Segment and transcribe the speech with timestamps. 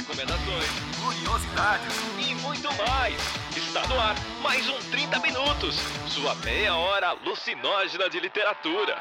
[0.00, 0.70] recomendações,
[1.02, 3.14] curiosidades e muito mais.
[3.54, 5.76] Está no ar mais um 30 Minutos,
[6.08, 8.98] sua meia hora alucinógena de literatura.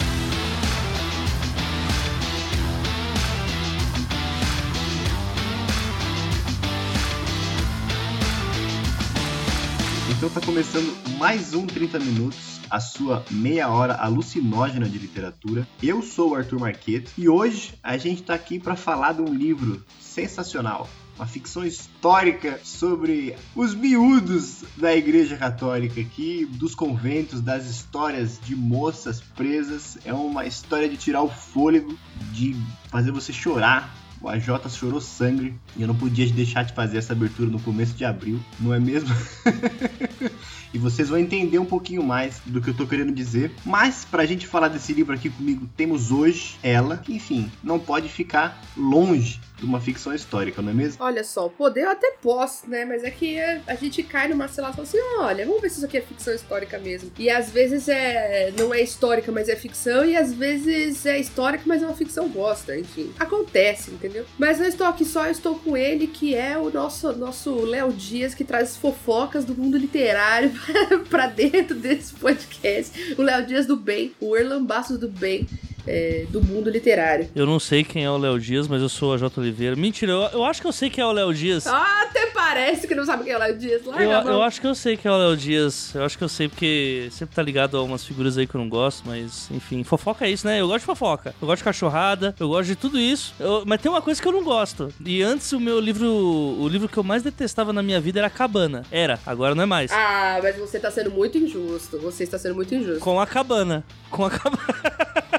[10.18, 15.68] Então tá começando mais um 30 Minutos, a sua meia hora alucinógena de literatura.
[15.82, 19.34] Eu sou o Arthur Marqueto e hoje a gente tá aqui para falar de um
[19.34, 27.66] livro sensacional, uma ficção histórica sobre os miúdos da Igreja Católica aqui, dos conventos, das
[27.66, 29.98] histórias de moças presas.
[30.06, 31.98] É uma história de tirar o fôlego,
[32.32, 32.56] de
[32.88, 33.96] fazer você chorar.
[34.22, 37.94] O AJ chorou sangue e eu não podia deixar de fazer essa abertura no começo
[37.94, 39.10] de abril, não é mesmo?
[40.74, 43.52] e vocês vão entender um pouquinho mais do que eu tô querendo dizer.
[43.66, 48.10] Mas pra gente falar desse livro aqui comigo, temos hoje ela, que enfim, não pode
[48.10, 51.04] ficar longe de uma ficção histórica, não é mesmo?
[51.04, 52.86] Olha só, poder eu até posso, né?
[52.86, 55.98] Mas é que a gente cai numa relação assim, olha, vamos ver se isso aqui
[55.98, 57.12] é ficção histórica mesmo.
[57.18, 61.64] E às vezes é não é histórica, mas é ficção, e às vezes é histórica,
[61.66, 63.12] mas é uma ficção bosta, enfim.
[63.20, 64.26] Acontece, entendeu?
[64.38, 67.92] Mas não estou aqui só, eu estou com ele, que é o nosso nosso Léo
[67.92, 70.52] Dias, que traz fofocas do mundo literário
[71.10, 73.16] para dentro desse podcast.
[73.18, 75.48] O Léo Dias do bem, o Erlan Bastos do bem
[75.88, 77.30] é, do mundo literário.
[77.36, 79.40] Eu não sei quem é o Léo Dias, mas eu sou a J.
[79.40, 79.76] Oliveira.
[79.76, 81.66] Mentira, eu, eu acho que eu sei quem é o Léo Dias.
[81.68, 83.86] Ah, até parece que não sabe quem é o Léo Dias.
[83.86, 85.94] Larga eu, a eu acho que eu sei quem é o Léo Dias.
[85.96, 88.62] Eu acho que eu sei porque sempre tá ligado a umas figuras aí que eu
[88.62, 90.60] não gosto, mas enfim, fofoca é isso, né?
[90.62, 91.34] Eu gosto de fofoca.
[91.42, 93.34] Eu gosto de cachorrada, eu gosto de tudo isso.
[93.40, 94.94] Eu- mas tem uma coisa que eu não gosto.
[95.06, 98.30] E antes o meu livro, o livro que eu mais detestava na minha vida era
[98.30, 98.84] Cabana.
[98.92, 99.92] Era, agora não é mais.
[99.92, 101.98] Ah, mas você tá sendo muito injusto.
[102.00, 103.00] Você está sendo muito injusto.
[103.00, 103.84] Com a cabana.
[104.10, 104.60] Com a cabana.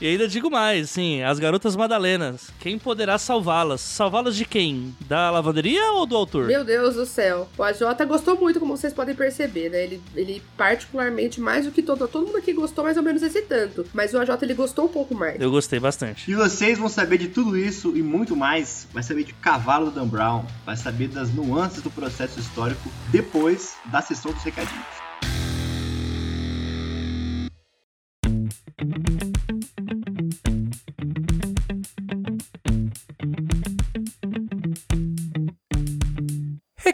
[0.00, 2.50] E ainda digo mais, sim, as garotas madalenas.
[2.58, 3.80] Quem poderá salvá-las?
[3.80, 4.94] Salvá-las de quem?
[5.08, 6.46] Da lavanderia ou do autor?
[6.46, 7.48] Meu Deus do céu.
[7.56, 9.82] O AJ gostou muito, como vocês podem perceber, né?
[9.84, 13.42] Ele, ele particularmente, mais do que todo, todo mundo aqui gostou mais ou menos esse
[13.42, 13.86] tanto.
[13.92, 15.40] Mas o AJ ele gostou um pouco mais.
[15.40, 16.30] Eu gostei bastante.
[16.30, 18.86] E vocês vão saber de tudo isso e muito mais.
[18.92, 23.74] Vai saber de Cavalo do Dan Brown, vai saber das nuances do processo histórico depois
[23.86, 25.04] da sessão dos recadinhos.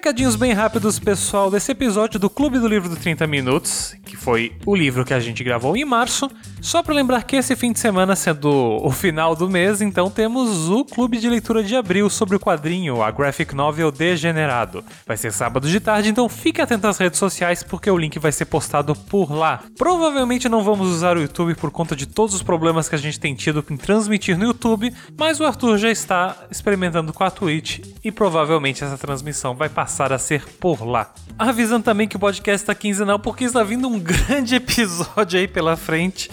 [0.01, 4.77] Recadinhos bem rápidos, pessoal, desse episódio do Clube do Livro do 30 Minutos, foi o
[4.77, 6.31] livro que a gente gravou em março.
[6.61, 8.51] Só para lembrar que esse fim de semana, sendo
[8.83, 13.03] o final do mês, então temos o Clube de Leitura de Abril sobre o quadrinho,
[13.03, 14.85] a graphic novel Degenerado.
[15.07, 18.31] Vai ser sábado de tarde, então fique atento às redes sociais porque o link vai
[18.31, 19.63] ser postado por lá.
[19.77, 23.19] Provavelmente não vamos usar o YouTube por conta de todos os problemas que a gente
[23.19, 27.81] tem tido em transmitir no YouTube, mas o Arthur já está experimentando com a Twitch
[28.05, 31.11] e provavelmente essa transmissão vai passar a ser por lá.
[31.41, 35.75] Avisando também que o podcast está quinzenal porque está vindo um grande episódio aí pela
[35.75, 36.31] frente.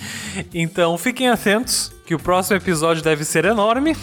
[0.53, 3.95] Então fiquem atentos que o próximo episódio deve ser enorme.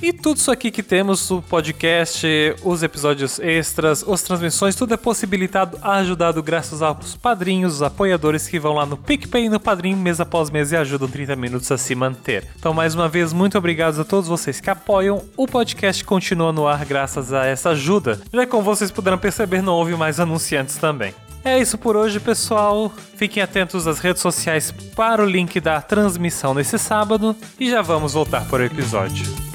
[0.00, 2.26] E tudo isso aqui que temos, o podcast,
[2.62, 8.60] os episódios extras, as transmissões, tudo é possibilitado, ajudado graças aos padrinhos, os apoiadores que
[8.60, 11.76] vão lá no PicPay e no Padrinho mês após mês e ajudam 30 minutos a
[11.76, 12.46] se manter.
[12.56, 15.24] Então, mais uma vez, muito obrigado a todos vocês que apoiam.
[15.36, 18.20] O podcast continua no ar graças a essa ajuda.
[18.32, 21.12] Já como vocês puderam perceber, não houve mais anunciantes também.
[21.44, 22.92] É isso por hoje, pessoal.
[23.16, 28.12] Fiquem atentos às redes sociais para o link da transmissão nesse sábado e já vamos
[28.12, 29.47] voltar para o episódio.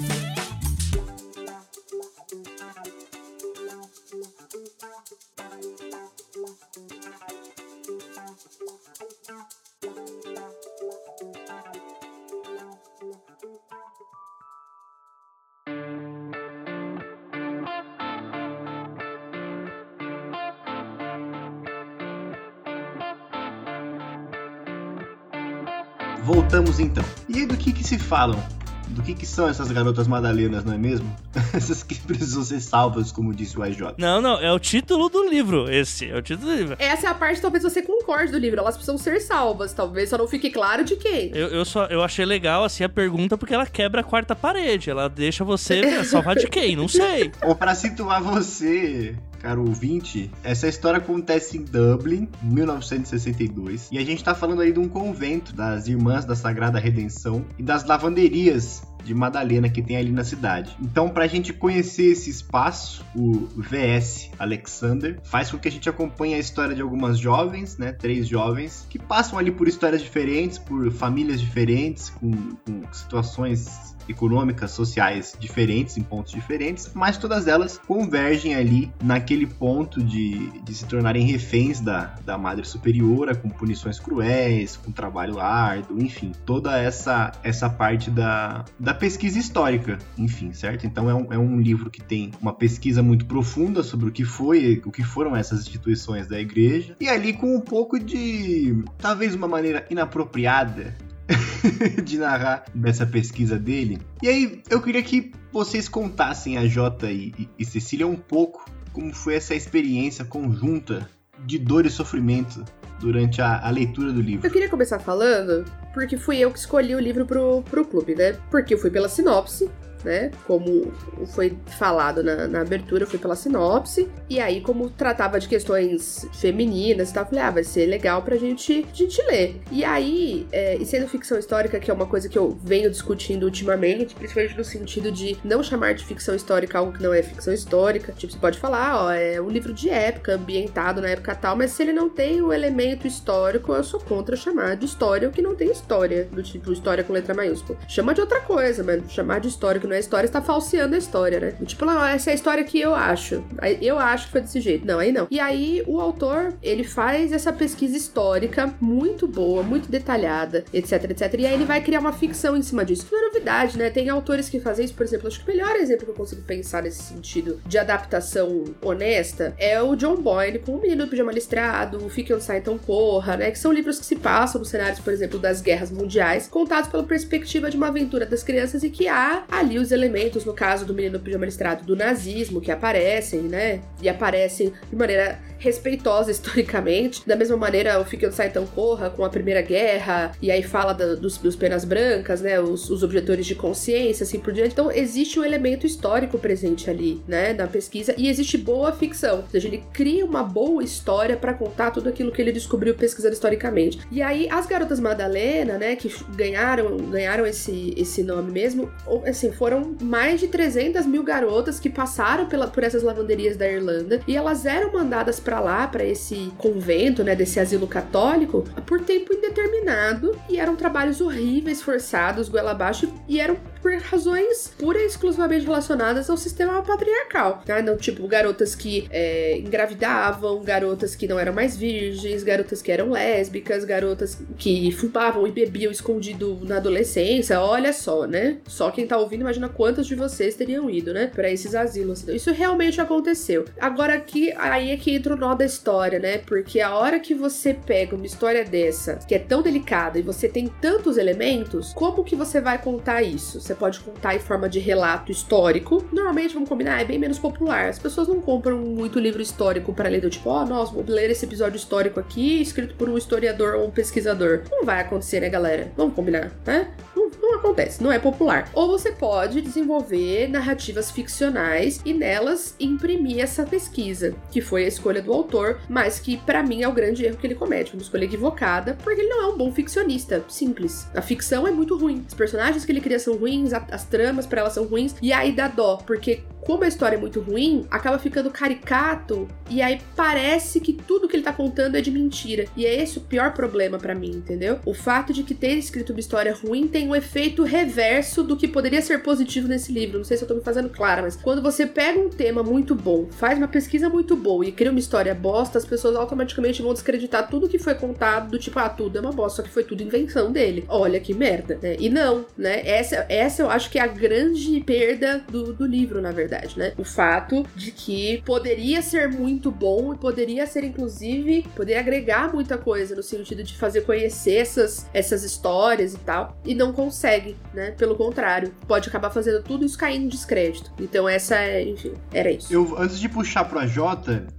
[26.73, 27.03] Voltamos então.
[27.29, 28.41] E do que que se falam?
[28.89, 31.15] Do que que são essas garotas madalenas, não é mesmo?
[31.53, 33.95] essas que precisam ser salvas, como disse o IJ.
[33.97, 36.09] Não, não, é o título do livro, esse.
[36.09, 36.75] É o título do livro.
[36.77, 38.59] Essa é a parte, talvez você concorde do livro.
[38.59, 39.73] Elas precisam ser salvas.
[39.73, 41.31] Talvez só não fique claro de quem.
[41.33, 44.89] Eu, eu, só, eu achei legal, assim, a pergunta porque ela quebra a quarta parede.
[44.89, 46.75] Ela deixa você salvar de quem?
[46.75, 47.31] Não sei.
[47.41, 54.23] Ou para situar você, caro ouvinte, essa história acontece em Dublin, 1962, e a gente
[54.23, 59.13] tá falando aí de um convento das Irmãs da Sagrada Redenção e das lavanderias de
[59.13, 60.75] Madalena que tem ali na cidade.
[60.81, 65.89] Então, para a gente conhecer esse espaço, o VS Alexander faz com que a gente
[65.89, 70.57] acompanhe a história de algumas jovens, né, três jovens, que passam ali por histórias diferentes,
[70.57, 77.77] por famílias diferentes, com, com situações econômicas, sociais diferentes, em pontos diferentes, mas todas elas
[77.77, 83.99] convergem ali naquele ponto de, de se tornarem reféns da, da Madre Superiora, com punições
[83.99, 90.85] cruéis, com trabalho árduo, enfim, toda essa, essa parte da, da pesquisa histórica, enfim, certo?
[90.85, 94.23] Então é um, é um livro que tem uma pesquisa muito profunda sobre o que
[94.23, 99.35] foi, o que foram essas instituições da igreja, e ali com um pouco de, talvez
[99.35, 100.95] uma maneira inapropriada
[102.03, 103.99] de narrar dessa pesquisa dele.
[104.21, 109.13] E aí, eu queria que vocês contassem a Jota e, e Cecília um pouco como
[109.13, 112.63] foi essa experiência conjunta de dor e sofrimento
[112.99, 114.47] durante a, a, leitura do livro.
[114.47, 118.33] Eu queria começar falando porque fui eu que escolhi o livro pro, pro clube, né?
[118.49, 119.69] Porque eu fui pela sinopse,
[120.03, 120.31] né?
[120.45, 120.91] Como
[121.27, 124.09] foi falado na, na abertura, foi pela sinopse.
[124.29, 128.35] E aí, como tratava de questões femininas e tal, falei, ah, vai ser legal pra
[128.35, 129.61] gente, gente ler.
[129.71, 133.43] E aí, é, e sendo ficção histórica, que é uma coisa que eu venho discutindo
[133.43, 137.53] ultimamente, principalmente no sentido de não chamar de ficção histórica algo que não é ficção
[137.53, 138.11] histórica.
[138.13, 141.71] Tipo, você pode falar, ó, é um livro de época, ambientado na época tal, mas
[141.71, 145.41] se ele não tem o elemento histórico, eu sou contra chamar de história o que
[145.41, 147.77] não tem história, do tipo história com letra maiúscula.
[147.87, 149.03] Chama de outra coisa, mano.
[149.09, 151.53] Chamar de história que não é história está falseando a história, né?
[151.65, 153.43] Tipo, não, essa é a história que eu acho.
[153.81, 154.85] Eu acho que foi desse jeito.
[154.85, 155.27] Não, aí não.
[155.29, 161.33] E aí o autor, ele faz essa pesquisa histórica muito boa, muito detalhada, etc, etc.
[161.39, 163.07] E aí ele vai criar uma ficção em cima disso.
[163.11, 163.89] Não é novidade, né?
[163.89, 166.41] Tem autores que fazem isso, por exemplo, acho que o melhor exemplo que eu consigo
[166.41, 171.31] pensar nesse sentido de adaptação honesta é o John Boyle com o Menino do Pijama
[171.31, 173.51] Listrado, o Fique Onde Sai Então Corra, né?
[173.51, 177.03] Que são livros que se passam nos cenários, por exemplo, das guerras mundiais, contados pela
[177.03, 180.93] perspectiva de uma aventura das crianças e que há ali os elementos, no caso do
[180.93, 183.81] menino pijama listrado, do nazismo, que aparecem, né?
[184.01, 187.25] E aparecem de maneira respeitosa historicamente.
[187.25, 190.93] Da mesma maneira, o Fique Sai Tão Corra com a Primeira Guerra, e aí fala
[190.93, 192.59] da, dos, dos penas brancas, né?
[192.59, 194.73] Os, os objetores de consciência, assim por diante.
[194.73, 197.53] Então, existe um elemento histórico presente ali, né?
[197.53, 199.37] Na pesquisa, e existe boa ficção.
[199.37, 203.33] Ou seja, ele cria uma boa história para contar tudo aquilo que ele descobriu pesquisando
[203.33, 203.99] historicamente.
[204.11, 205.95] E aí, as Garotas Madalena, né?
[205.95, 208.91] Que ganharam, ganharam esse, esse nome mesmo,
[209.25, 214.19] assim, foram mais de 300 mil garotas que passaram pela, por essas lavanderias da Irlanda
[214.27, 219.33] e elas eram mandadas para lá, para esse convento, né, desse asilo católico, por tempo
[219.33, 225.65] indeterminado e eram trabalhos horríveis, forçados, goela abaixo e eram por razões pura e exclusivamente
[225.65, 227.61] relacionadas ao sistema patriarcal.
[227.65, 227.81] Tá?
[227.81, 233.11] Então, tipo, garotas que é, engravidavam, garotas que não eram mais virgens, garotas que eram
[233.11, 237.59] lésbicas, garotas que fumavam e bebiam escondido na adolescência.
[237.59, 238.59] Olha só, né?
[238.65, 241.27] Só quem tá ouvindo imagina quantos de vocês teriam ido, né?
[241.27, 242.25] Pra esses asilos.
[242.29, 243.65] Isso realmente aconteceu.
[243.79, 246.37] Agora aqui, aí é que entra o nó da história, né?
[246.37, 250.47] Porque a hora que você pega uma história dessa, que é tão delicada, e você
[250.47, 253.59] tem tantos elementos, como que você vai contar isso?
[253.59, 256.03] Você pode contar em forma de relato histórico.
[256.13, 257.89] Normalmente, vamos combinar, é bem menos popular.
[257.89, 261.03] As pessoas não compram muito livro histórico para ler do tipo, ó, oh, nossa, vou
[261.05, 264.61] ler esse episódio histórico aqui, escrito por um historiador ou um pesquisador.
[264.71, 265.91] Não vai acontecer, né, galera?
[265.97, 266.93] Vamos combinar, né?
[267.15, 267.22] Não
[267.63, 268.69] acontece, não é popular.
[268.73, 275.21] Ou você pode desenvolver narrativas ficcionais e nelas imprimir essa pesquisa, que foi a escolha
[275.21, 278.25] do autor, mas que para mim é o grande erro que ele comete, uma escolha
[278.25, 281.07] equivocada, porque ele não é um bom ficcionista, simples.
[281.15, 284.61] A ficção é muito ruim, os personagens que ele cria são ruins, as tramas para
[284.61, 288.17] elas são ruins, e aí dá dó, porque como a história é muito ruim, acaba
[288.17, 292.65] ficando caricato e aí parece que tudo que ele tá contando é de mentira.
[292.75, 294.79] E é esse o pior problema para mim, entendeu?
[294.85, 298.67] O fato de que ter escrito uma história ruim tem um efeito reverso do que
[298.67, 300.17] poderia ser positivo nesse livro.
[300.17, 302.95] Não sei se eu tô me fazendo clara, mas quando você pega um tema muito
[302.95, 306.93] bom, faz uma pesquisa muito boa e cria uma história bosta, as pessoas automaticamente vão
[306.93, 309.83] descreditar tudo que foi contado, do tipo, ah, tudo é uma bosta, só que foi
[309.83, 310.85] tudo invenção dele.
[310.87, 311.97] Olha que merda, né?
[311.99, 312.81] E não, né?
[312.83, 316.77] Essa, essa eu acho que é a grande perda do, do livro, na verdade verdade,
[316.77, 316.93] né?
[316.97, 322.77] O fato de que poderia ser muito bom e poderia ser, inclusive, poder agregar muita
[322.77, 327.32] coisa no sentido de fazer conhecer essas, essas histórias e tal, e não consegue,
[327.73, 327.91] né?
[327.91, 330.91] Pelo contrário, pode acabar fazendo tudo isso caindo em descrédito.
[330.99, 332.73] Então, essa é, enfim, era isso.
[332.73, 333.97] Eu, antes de puxar pro AJ,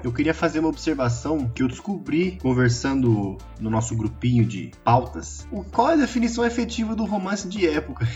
[0.03, 5.47] eu queria fazer uma observação que eu descobri conversando no nosso grupinho de pautas.
[5.73, 8.07] Qual é a definição efetiva do romance de época?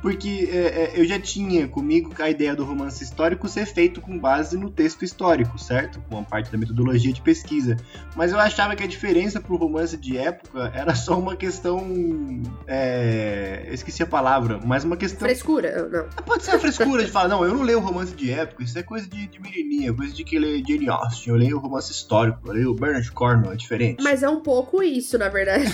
[0.00, 4.18] porque é, é, eu já tinha comigo a ideia do romance histórico ser feito com
[4.18, 6.00] base no texto histórico, certo?
[6.08, 7.76] Com a parte da metodologia de pesquisa.
[8.14, 12.42] Mas eu achava que a diferença pro romance de época era só uma questão.
[12.66, 15.20] É, eu esqueci a palavra, mas uma questão.
[15.20, 16.24] Frescura, não.
[16.24, 18.82] Pode ser a frescura de falar, não, eu não leio romance de época, isso é
[18.82, 22.52] coisa de, de menininha, coisa de que lê Jane Austen, eu leio romance histórico, eu
[22.52, 24.02] leio Bernard Cornwell, é diferente.
[24.02, 25.72] Mas é um pouco isso, na verdade.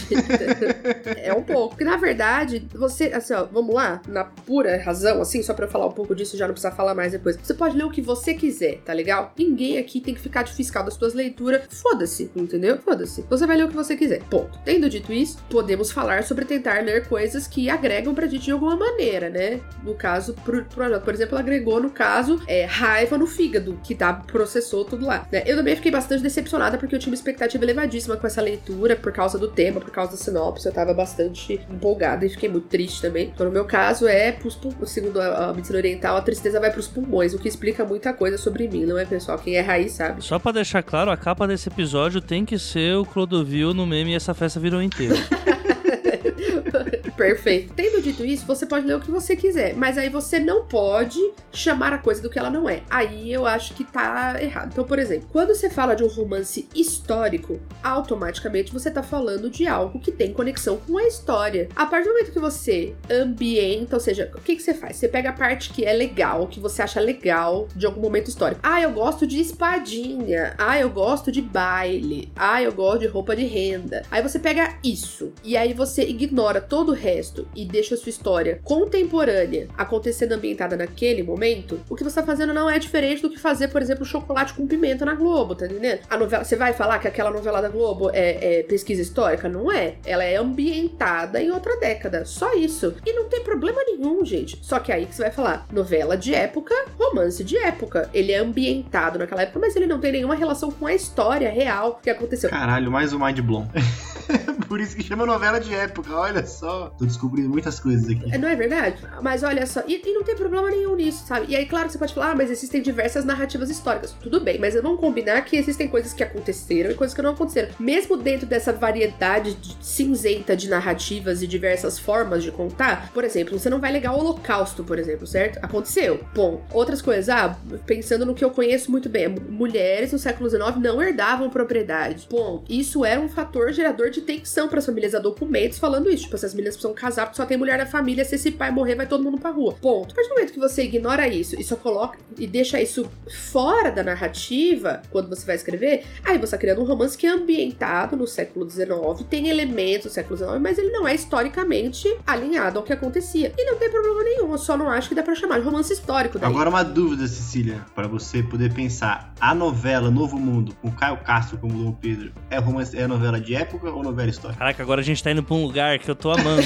[1.16, 1.70] é um pouco.
[1.70, 5.70] Porque, na verdade, você, assim, ó, vamos lá, na pura razão, assim, só pra eu
[5.70, 7.36] falar um pouco disso, já não precisa falar mais depois.
[7.36, 9.32] Você pode ler o que você quiser, tá legal?
[9.36, 11.62] Ninguém aqui tem que ficar de fiscal das suas leituras.
[11.70, 12.78] Foda-se, entendeu?
[12.78, 13.24] Foda-se.
[13.28, 14.22] Você vai ler o que você quiser.
[14.24, 14.58] Ponto.
[14.64, 18.76] Tendo dito isso, podemos falar sobre tentar ler coisas que agregam pra gente de alguma
[18.76, 19.60] maneira, né?
[19.82, 24.12] No caso, por, por, por exemplo, agregou, no caso, é, raiva no fígado, que tá,
[24.12, 25.26] processou tudo lá.
[25.30, 25.42] Né?
[25.46, 29.38] Eu também fiquei bastante decepcionada porque eu tinha expectativa elevadíssima com essa leitura por causa
[29.38, 30.66] do tema, por causa da sinopse.
[30.66, 33.30] Eu tava bastante empolgada e fiquei muito triste também.
[33.34, 34.90] Então, no meu caso, é pros pulmões.
[34.90, 38.38] Segundo a, a medicina oriental, a tristeza vai pros pulmões, o que explica muita coisa
[38.38, 39.38] sobre mim, não é, pessoal?
[39.38, 40.22] Quem é raiz sabe.
[40.22, 44.12] Só pra deixar claro, a capa desse episódio tem que ser o Clodovil no meme
[44.12, 45.16] e essa festa virou inteira.
[47.16, 47.74] Perfeito.
[47.74, 51.18] Tendo dito isso, você pode ler o que você quiser, mas aí você não pode
[51.52, 52.82] chamar a coisa do que ela não é.
[52.88, 54.70] Aí eu acho que tá errado.
[54.72, 59.66] Então, por exemplo, quando você fala de um romance histórico, automaticamente você tá falando de
[59.66, 61.68] algo que tem conexão com a história.
[61.76, 64.96] A partir do momento que você ambienta, ou seja, o que, que você faz?
[64.96, 68.60] Você pega a parte que é legal, que você acha legal de algum momento histórico.
[68.62, 70.54] Ah, eu gosto de espadinha.
[70.58, 72.32] Ah, eu gosto de baile.
[72.34, 74.02] Ah, eu gosto de roupa de renda.
[74.10, 78.60] Aí você pega isso e aí você ignora todo o resto e deixa sua história
[78.62, 83.38] contemporânea acontecendo ambientada naquele momento, o que você tá fazendo não é diferente do que
[83.38, 86.00] fazer, por exemplo, chocolate com pimenta na Globo, tá entendendo?
[86.08, 89.48] A novela, você vai falar que aquela novela da Globo é, é pesquisa histórica?
[89.48, 89.96] Não é.
[90.04, 92.24] Ela é ambientada em outra década.
[92.24, 92.94] Só isso.
[93.04, 94.58] E não tem problema nenhum, gente.
[94.62, 98.08] Só que aí que você vai falar novela de época, romance de época.
[98.14, 102.00] Ele é ambientado naquela época, mas ele não tem nenhuma relação com a história real
[102.02, 102.50] que aconteceu.
[102.50, 103.66] Caralho, mais um Mind Blown.
[104.68, 106.91] Por isso que chama novela de época, olha só.
[106.98, 108.38] Tô descobrindo muitas coisas aqui.
[108.38, 108.96] Não é verdade?
[109.22, 111.46] Mas olha só, e, e, não tem problema nenhum nisso, sabe?
[111.48, 114.14] E aí, claro, você pode falar, ah, mas existem diversas narrativas históricas.
[114.22, 117.70] Tudo bem, mas vamos combinar que existem coisas que aconteceram e coisas que não aconteceram.
[117.78, 123.58] Mesmo dentro dessa variedade de cinzenta de narrativas e diversas formas de contar, por exemplo,
[123.58, 125.58] você não vai legar o Holocausto, por exemplo, certo?
[125.62, 126.20] Aconteceu.
[126.34, 127.56] Bom, outras coisas, ah,
[127.86, 132.26] pensando no que eu conheço muito bem, mulheres no século XIX não herdavam propriedade.
[132.30, 135.14] Bom, isso era um fator gerador de tensão para as famílias.
[135.14, 136.24] Há documentos falando isso.
[136.24, 138.24] Tipo, essas meninas precisam casar porque só tem mulher na família.
[138.24, 139.74] Se esse pai morrer, vai todo mundo pra rua.
[139.80, 140.12] Ponto.
[140.12, 143.08] A partir do momento que você ignora isso e só coloca e deixa isso
[143.50, 147.30] fora da narrativa, quando você vai escrever, aí você tá criando um romance que é
[147.30, 148.90] ambientado no século XIX,
[149.28, 153.52] tem elementos do século XIX, mas ele não é historicamente alinhado ao que acontecia.
[153.56, 154.50] E não tem problema nenhum.
[154.50, 156.38] Eu só não acho que dá pra chamar de romance histórico.
[156.38, 156.50] Daí.
[156.50, 161.58] Agora, uma dúvida, Cecília, para você poder pensar: a novela Novo Mundo, com Caio Castro
[161.58, 164.58] como Dom Pedro, é, romance, é novela de época ou novela histórica?
[164.58, 166.62] Caraca, agora a gente tá indo pra um lugar que eu tô amando.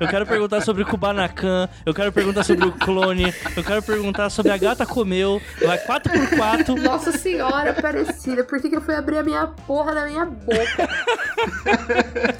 [0.00, 4.50] Eu quero perguntar sobre Kubanacan, eu quero perguntar sobre o clone, eu quero perguntar sobre
[4.50, 6.80] a gata comeu, vai 4x4.
[6.80, 10.88] Nossa senhora, parecida, por que, que eu fui abrir a minha porra da minha boca?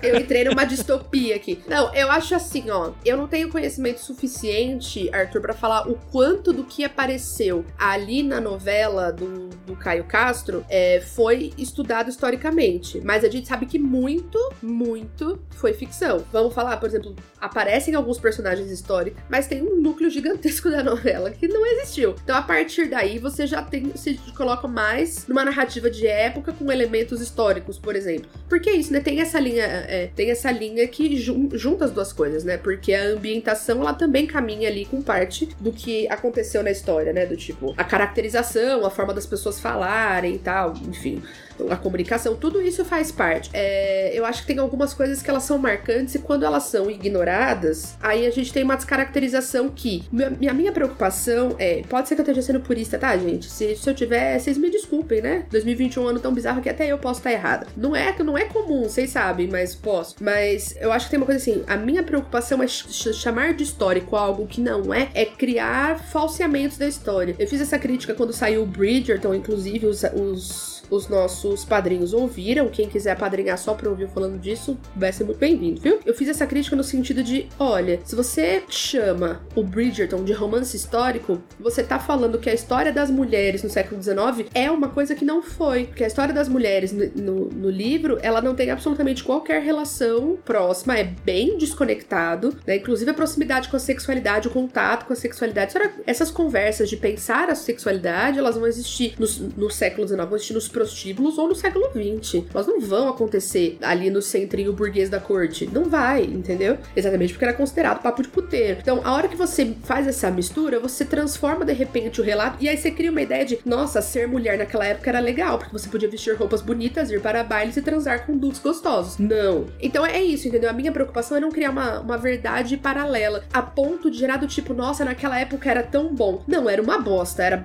[0.03, 1.62] eu entrei numa distopia aqui.
[1.69, 6.53] Não, eu acho assim, ó, eu não tenho conhecimento suficiente, Arthur, para falar o quanto
[6.53, 13.00] do que apareceu ali na novela do, do Caio Castro é, foi estudado historicamente.
[13.05, 16.10] Mas a gente sabe que muito, muito foi ficção.
[16.33, 21.31] Vamos falar, por exemplo, aparecem alguns personagens históricos, mas tem um núcleo gigantesco da novela
[21.31, 22.14] que não existiu.
[22.23, 26.71] Então, a partir daí, você já tem, se coloca mais numa narrativa de época com
[26.71, 28.29] elementos históricos, por exemplo.
[28.49, 29.00] Porque é isso, né?
[29.00, 32.57] Tem essa linha, é, tem essa linha que jun, junta as duas coisas, né?
[32.57, 37.26] Porque a ambientação, ela também caminha ali com parte do que aconteceu na história, né?
[37.26, 41.23] Do tipo, a caracterização, a forma das pessoas falarem e tal, enfim
[41.69, 43.50] a comunicação, tudo isso faz parte.
[43.52, 46.90] É, eu acho que tem algumas coisas que elas são marcantes e quando elas são
[46.90, 50.05] ignoradas, aí a gente tem uma descaracterização que.
[50.12, 51.83] Minha, minha preocupação é.
[51.88, 53.47] Pode ser que eu esteja sendo purista, tá, gente?
[53.50, 55.45] Se, se eu tiver, vocês me desculpem, né?
[55.50, 57.67] 2021 é um ano tão bizarro que até eu posso estar errada.
[57.76, 60.17] Não é não é comum, vocês sabem, mas posso.
[60.21, 63.62] Mas eu acho que tem uma coisa assim: a minha preocupação é ch chamar de
[63.62, 67.35] histórico algo que não é, é criar falseamentos da história.
[67.38, 72.69] Eu fiz essa crítica quando saiu o Bridgerton, inclusive os, os os nossos padrinhos ouviram.
[72.69, 76.01] Quem quiser padrinhar só pra ouvir falando disso, vai ser muito bem-vindo, viu?
[76.05, 80.77] Eu fiz essa crítica no sentido de: olha, se você chama o Bridgerton de romance
[80.77, 85.15] histórico, você tá falando que a história das mulheres no século XIX é uma coisa
[85.15, 85.85] que não foi.
[85.87, 90.39] Porque a história das mulheres no, no, no livro, ela não tem absolutamente qualquer relação
[90.45, 92.77] próxima, é bem desconectado, né?
[92.77, 95.75] Inclusive a proximidade com a sexualidade, o contato com a sexualidade.
[96.07, 100.55] Essas conversas de pensar a sexualidade, elas vão existir no, no século XIX, vão existir
[100.55, 102.45] nos prostíbulos ou no século XX.
[102.55, 105.69] Elas não vão acontecer ali no centrinho burguês da corte.
[105.71, 106.79] Não vai, entendeu?
[106.97, 108.79] Exatamente porque era considerado papo de puteiro.
[108.81, 112.69] Então, a hora que você faz essa mistura, você transforma de repente o relato e
[112.69, 115.89] aí você cria uma ideia de, nossa, ser mulher naquela época era legal, porque você
[115.89, 119.19] podia vestir roupas bonitas, ir para bailes e transar com dudes gostosos.
[119.19, 119.67] Não.
[119.83, 120.71] Então é isso, entendeu?
[120.71, 124.47] A minha preocupação é não criar uma, uma verdade paralela a ponto de gerar do
[124.47, 126.43] tipo, nossa, naquela época era tão bom.
[126.49, 127.65] Não, era uma bosta, era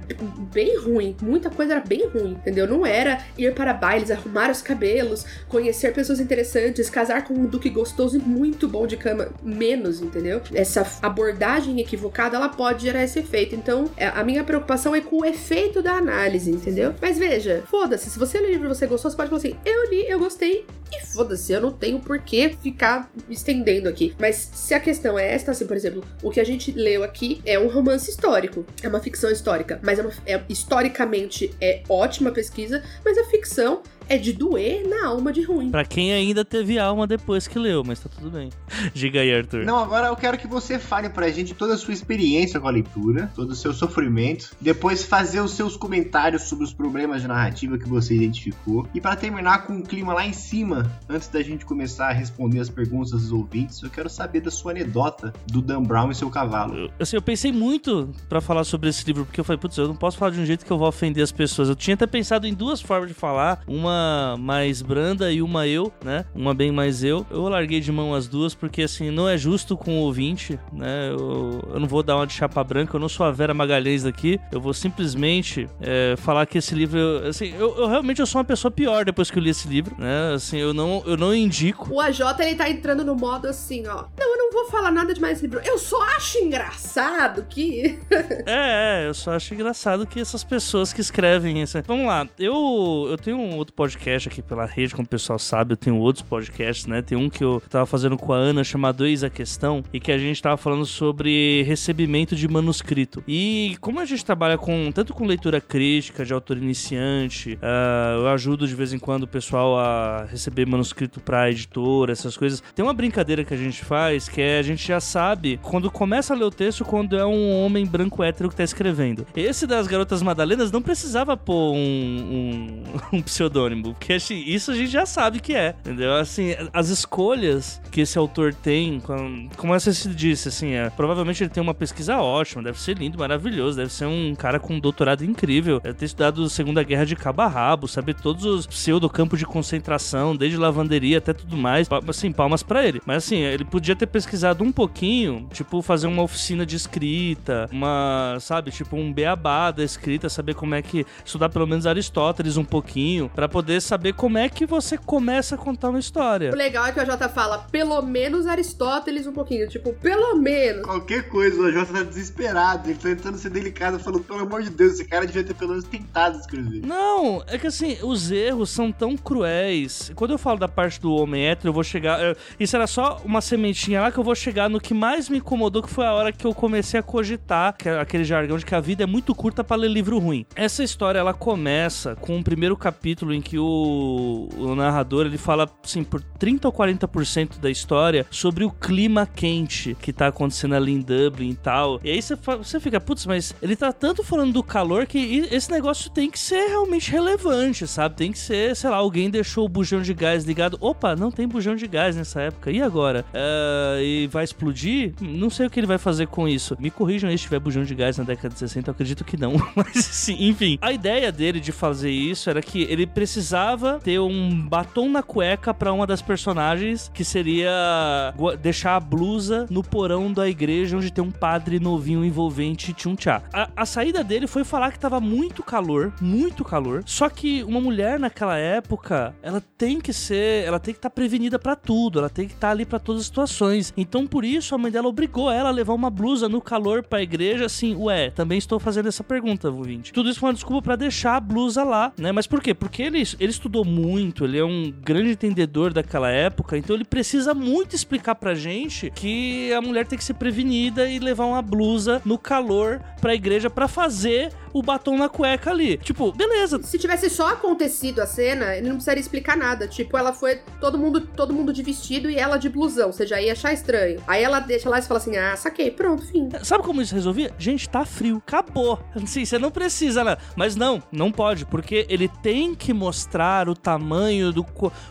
[0.53, 1.15] bem ruim.
[1.21, 2.67] Muita coisa era bem ruim, entendeu?
[2.67, 3.04] Não era
[3.37, 8.19] ir para bailes, arrumar os cabelos, conhecer pessoas interessantes, casar com um duque gostoso e
[8.19, 9.29] muito bom de cama.
[9.43, 10.41] Menos, entendeu?
[10.53, 13.55] Essa abordagem equivocada, ela pode gerar esse efeito.
[13.55, 16.93] Então, é, a minha preocupação é com o efeito da análise, entendeu?
[17.01, 19.55] Mas veja, foda-se, se você lê o livro e você gostou, você pode falar assim,
[19.65, 24.15] eu li, eu gostei, e foda-se, eu não tenho por que ficar estendendo aqui.
[24.19, 27.41] Mas se a questão é esta, assim, por exemplo, o que a gente leu aqui
[27.45, 32.31] é um romance histórico, é uma ficção histórica, mas é, uma, é historicamente é ótima
[32.31, 35.71] pesquisa, mas a ficção é de doer na alma de ruim.
[35.71, 38.49] Pra quem ainda teve alma depois que leu, mas tá tudo bem.
[38.93, 39.65] Diga aí, Arthur.
[39.65, 42.71] Não, agora eu quero que você fale pra gente toda a sua experiência com a
[42.71, 47.77] leitura, todo o seu sofrimento, depois fazer os seus comentários sobre os problemas de narrativa
[47.77, 48.87] que você identificou.
[48.93, 52.59] E para terminar com um clima lá em cima, antes da gente começar a responder
[52.59, 56.29] as perguntas dos ouvintes, eu quero saber da sua anedota do Dan Brown e seu
[56.29, 56.75] cavalo.
[56.75, 59.87] Eu, assim, eu pensei muito para falar sobre esse livro, porque eu falei, putz, eu
[59.87, 61.69] não posso falar de um jeito que eu vou ofender as pessoas.
[61.69, 63.94] Eu tinha até pensado em duas formas de falar, uma
[64.39, 66.25] mais branda e uma eu, né?
[66.33, 67.25] Uma bem mais eu.
[67.29, 71.09] Eu larguei de mão as duas porque, assim, não é justo com o ouvinte, né?
[71.09, 74.03] Eu, eu não vou dar uma de chapa branca, eu não sou a Vera Magalhães
[74.03, 74.39] daqui.
[74.51, 78.45] Eu vou simplesmente é, falar que esse livro, assim, eu, eu, realmente eu sou uma
[78.45, 80.33] pessoa pior depois que eu li esse livro, né?
[80.33, 81.93] Assim, eu não, eu não indico.
[81.93, 84.05] O AJ, ele tá entrando no modo assim, ó.
[84.17, 85.61] Não, eu não vou falar nada de mais livro.
[85.63, 87.99] Eu só acho engraçado que.
[88.45, 91.81] é, é, eu só acho engraçado que essas pessoas que escrevem isso.
[91.85, 95.37] Vamos lá, eu, eu tenho um outro podcast podcast aqui pela rede, como o pessoal
[95.37, 97.03] sabe, eu tenho outros podcasts, né?
[97.03, 100.11] Tem um que eu tava fazendo com a Ana chamado Eis a Questão e que
[100.11, 103.23] a gente tava falando sobre recebimento de manuscrito.
[103.27, 108.27] E como a gente trabalha com tanto com leitura crítica de autor iniciante, uh, eu
[108.29, 112.63] ajudo de vez em quando o pessoal a receber manuscrito pra editora, essas coisas.
[112.73, 116.33] Tem uma brincadeira que a gente faz que é a gente já sabe quando começa
[116.33, 119.27] a ler o texto quando é um homem branco hétero que tá escrevendo.
[119.35, 122.83] Esse das Garotas Madalenas não precisava pôr um, um,
[123.17, 126.13] um pseudônimo porque assim, isso a gente já sabe que é, entendeu?
[126.15, 131.49] Assim, as escolhas que esse autor tem, como você se disse, assim, é, provavelmente ele
[131.49, 135.23] tem uma pesquisa ótima, deve ser lindo, maravilhoso, deve ser um cara com um doutorado
[135.23, 139.39] incrível, deve ter estudado Segunda Guerra de cabo a rabo, saber todos os pseudo campos
[139.39, 143.01] de concentração, desde lavanderia até tudo mais, assim, palmas para ele.
[143.05, 148.37] Mas assim, ele podia ter pesquisado um pouquinho, tipo, fazer uma oficina de escrita, uma,
[148.39, 152.65] sabe, tipo, um beabá da escrita, saber como é que estudar pelo menos Aristóteles um
[152.65, 156.51] pouquinho, para poder poder saber como é que você começa a contar uma história.
[156.51, 160.83] O legal é que o Jota fala, pelo menos Aristóteles um pouquinho, tipo, pelo menos.
[160.83, 164.69] Qualquer coisa, o Jota tá desesperado, ele tá tentando ser delicado, falando, pelo amor de
[164.69, 166.85] Deus, esse cara devia ter pelo menos tentado escrever.
[166.85, 170.11] Não, é que assim, os erros são tão cruéis.
[170.13, 172.21] Quando eu falo da parte do homem hétero, eu vou chegar.
[172.23, 175.39] Eu, isso era só uma sementinha lá que eu vou chegar no que mais me
[175.39, 178.65] incomodou, que foi a hora que eu comecei a cogitar que, é aquele jargão de
[178.65, 180.45] que a vida é muito curta para ler livro ruim.
[180.55, 185.37] Essa história ela começa com o primeiro capítulo em que que o, o narrador ele
[185.37, 190.75] fala assim por 30 ou 40% da história sobre o clima quente que tá acontecendo
[190.75, 192.01] ali em Dublin e tal.
[192.03, 195.71] E aí você, você fica, putz, mas ele tá tanto falando do calor que esse
[195.71, 198.15] negócio tem que ser realmente relevante, sabe?
[198.15, 200.77] Tem que ser, sei lá, alguém deixou o bujão de gás ligado.
[200.81, 202.71] Opa, não tem bujão de gás nessa época.
[202.71, 203.23] E agora?
[203.33, 205.13] Uh, e vai explodir?
[205.21, 206.75] Não sei o que ele vai fazer com isso.
[206.77, 209.37] Me corrijam aí se tiver bujão de gás na década de 60, eu acredito que
[209.37, 209.53] não.
[209.75, 210.77] Mas sim, enfim.
[210.81, 215.21] A ideia dele de fazer isso era que ele precisa precisava ter um batom na
[215.21, 221.11] cueca pra uma das personagens, que seria deixar a blusa no porão da igreja onde
[221.11, 223.43] tem um padre novinho envolvente tchum-tchá.
[223.51, 227.03] A, a saída dele foi falar que tava muito calor, muito calor.
[227.05, 231.59] Só que uma mulher naquela época, ela tem que ser, ela tem que estar prevenida
[231.59, 233.93] pra tudo, ela tem que estar ali pra todas as situações.
[233.97, 237.21] Então por isso a mãe dela obrigou ela a levar uma blusa no calor pra
[237.21, 240.13] igreja, assim, ué, também estou fazendo essa pergunta, ouvinte.
[240.13, 242.31] Tudo isso foi uma desculpa pra deixar a blusa lá, né?
[242.31, 242.73] Mas por quê?
[242.73, 247.53] Porque ele, ele estudou muito, ele é um grande entendedor daquela época, então ele precisa
[247.53, 252.21] muito explicar pra gente que a mulher tem que ser prevenida e levar uma blusa
[252.25, 255.95] no calor pra igreja pra fazer o batom na cueca ali.
[255.95, 259.87] Tipo, beleza, Se tivesse só acontecido a cena, ele não precisaria explicar nada.
[259.87, 263.09] Tipo, ela foi todo mundo, todo mundo de vestido e ela de blusão.
[263.09, 264.21] Você já ia achar estranho.
[264.27, 266.49] Aí ela deixa lá e fala assim: ah, saquei, pronto, fim.
[266.61, 267.53] Sabe como isso resolvia?
[267.57, 268.43] Gente, tá frio.
[268.45, 268.99] Acabou.
[269.25, 270.35] Sim, você não precisa, né?
[270.57, 274.65] Mas não, não pode, porque ele tem que mostrar o tamanho do.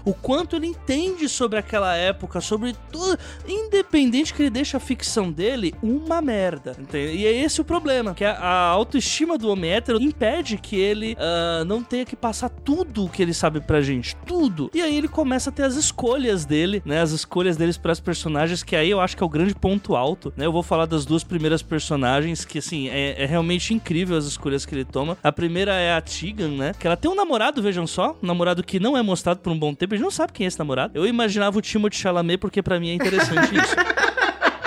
[0.04, 3.18] o quanto ele entende sobre aquela época, sobre tudo.
[3.48, 6.76] Independente que ele deixe a ficção dele uma merda.
[6.78, 7.16] Entende?
[7.16, 8.12] E é esse o problema.
[8.12, 12.48] Que a, a autoestima do homem hétero impede que ele ah, não tenha que passar
[12.48, 14.14] tudo o que ele sabe pra gente.
[14.26, 14.70] Tudo.
[14.74, 17.00] E aí ele começa a ter as escolhas dele, né?
[17.00, 19.96] As escolhas deles para as personagens, que aí eu acho que é o grande ponto
[19.96, 20.46] alto, né?
[20.46, 24.66] Eu vou falar das duas primeiras personagens, que assim, é, é realmente incrível as escolhas
[24.66, 25.16] que ele toma.
[25.22, 26.72] A primeira é a Tegan, né?
[26.78, 29.58] Que ela tem um namorado, vejam só, um namorado que não é mostrado por um
[29.58, 30.92] bom tempo, a gente não sabe quem é esse namorado.
[30.94, 34.03] Eu imaginava o Timothée Chalamet porque pra mim é interessante isso.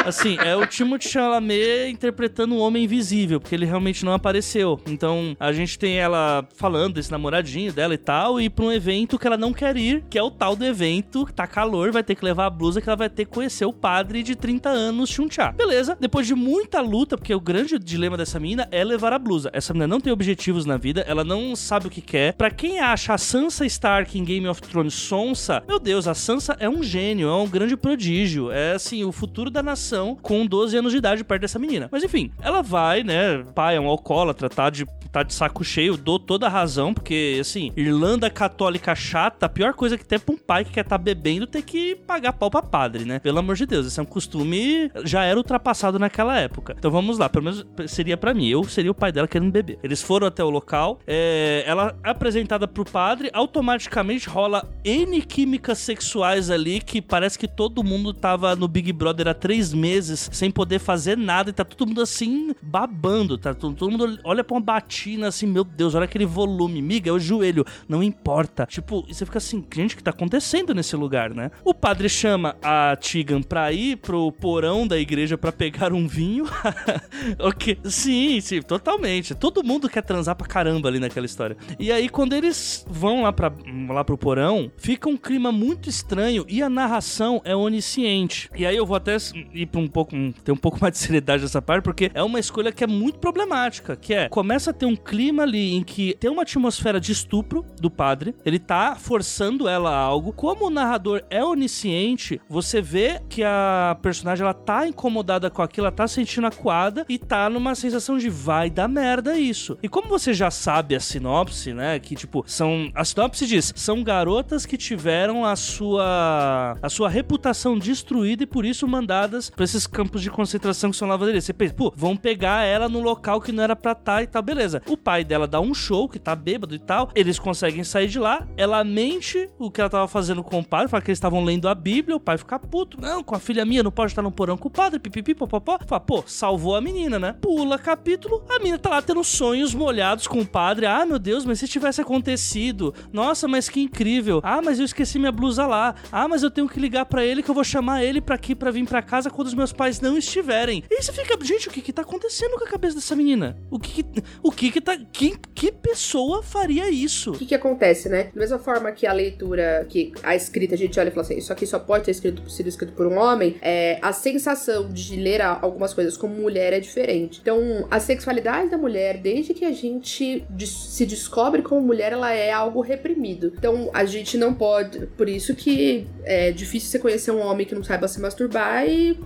[0.07, 4.79] Assim, é o Timothée Chalamet interpretando o Homem Invisível, porque ele realmente não apareceu.
[4.87, 9.19] Então, a gente tem ela falando desse namoradinho dela e tal, e pra um evento
[9.19, 12.03] que ela não quer ir, que é o tal do evento, que tá calor, vai
[12.03, 14.69] ter que levar a blusa, que ela vai ter que conhecer o padre de 30
[14.69, 15.51] anos, Chuncha.
[15.51, 19.49] Beleza, depois de muita luta, porque o grande dilema dessa menina é levar a blusa.
[19.51, 22.31] Essa menina não tem objetivos na vida, ela não sabe o que quer.
[22.31, 26.55] Pra quem acha a Sansa Stark em Game of Thrones sonsa, meu Deus, a Sansa
[26.61, 28.53] é um gênio, é um grande prodígio.
[28.53, 31.87] É assim, o futuro da nação com 12 anos de idade perto dessa menina.
[31.91, 33.43] Mas enfim, ela vai, né?
[33.55, 37.37] Pai é um alcoólatra, tá de, tá de saco cheio, dou toda a razão, porque
[37.39, 40.83] assim, Irlanda católica chata, a pior coisa que tem é pra um pai que quer
[40.83, 43.19] tá bebendo ter que pagar pau pra padre, né?
[43.19, 46.75] Pelo amor de Deus, esse é um costume já era ultrapassado naquela época.
[46.77, 49.79] Então vamos lá, pelo menos seria pra mim, eu seria o pai dela querendo beber.
[49.83, 55.77] Eles foram até o local, é, ela é apresentada pro padre, automaticamente rola N químicas
[55.79, 59.86] sexuais ali que parece que todo mundo tava no Big Brother há três meses
[60.31, 63.53] sem poder fazer nada e tá todo mundo assim babando, tá?
[63.53, 67.13] Todo, todo mundo olha pra uma batina assim, meu Deus, olha aquele volume, miga, é
[67.13, 68.65] o joelho, não importa.
[68.65, 71.51] Tipo, você fica assim, gente, o que tá acontecendo nesse lugar, né?
[71.63, 76.45] O padre chama a Tigan pra ir pro porão da igreja pra pegar um vinho.
[77.39, 79.35] ok, sim, sim, totalmente.
[79.35, 81.57] Todo mundo quer transar pra caramba ali naquela história.
[81.79, 83.51] E aí, quando eles vão lá, pra,
[83.89, 88.49] lá pro porão, fica um clima muito estranho e a narração é onisciente.
[88.55, 89.17] E aí eu vou até
[89.53, 92.39] ir pra um pouco, ter um pouco mais de seriedade nessa parte, porque é uma
[92.39, 96.15] escolha que é muito problemática, que é, começa a ter um clima ali em que
[96.19, 100.33] tem uma atmosfera de estupro do padre, ele tá forçando ela a algo.
[100.33, 105.87] Como o narrador é onisciente, você vê que a personagem ela tá incomodada com aquilo,
[105.87, 109.77] ela tá sentindo acuada e tá numa sensação de vai dar merda isso.
[109.83, 114.03] E como você já sabe a sinopse, né, que tipo, são a sinopse diz, são
[114.03, 119.87] garotas que tiveram a sua a sua reputação destruída e por isso mandadas pra esses
[119.87, 121.43] campos de concentração que são lavanderias.
[121.43, 124.41] Você pensa, pô, vão pegar ela no local que não era pra estar e tal,
[124.43, 124.83] beleza.
[124.87, 128.19] O pai dela dá um show que tá bêbado e tal, eles conseguem sair de
[128.19, 131.43] lá, ela mente o que ela tava fazendo com o padre, fala que eles estavam
[131.43, 134.21] lendo a Bíblia, o pai fica puto, não, com a filha minha não pode estar
[134.21, 135.79] no porão com o padre, pipipi, popopó.
[135.87, 137.33] Fala, pô, salvou a menina, né?
[137.41, 141.45] Pula capítulo, a menina tá lá tendo sonhos molhados com o padre, ah, meu Deus,
[141.45, 145.95] mas se tivesse acontecido, nossa, mas que incrível, ah, mas eu esqueci minha blusa lá,
[146.11, 148.53] ah, mas eu tenho que ligar pra ele que eu vou chamar ele pra aqui
[148.53, 150.83] pra vir pra casa quando os meus pais não estiverem.
[150.89, 153.57] E você fica, gente, o que que tá acontecendo com a cabeça dessa menina?
[153.71, 157.31] O que que, o que que tá, que, que pessoa faria isso?
[157.31, 158.29] O que que acontece, né?
[158.33, 161.37] Da mesma forma que a leitura, que a escrita, a gente olha e fala assim,
[161.37, 165.15] isso aqui só pode ter escrito, sido escrito por um homem, é, a sensação de
[165.15, 167.39] ler algumas coisas como mulher é diferente.
[167.41, 172.51] Então, a sexualidade da mulher, desde que a gente se descobre como mulher, ela é
[172.51, 173.53] algo reprimido.
[173.57, 175.07] Então, a gente não pode...
[175.17, 179.17] Por isso que é difícil você conhecer um homem que não saiba se masturbar e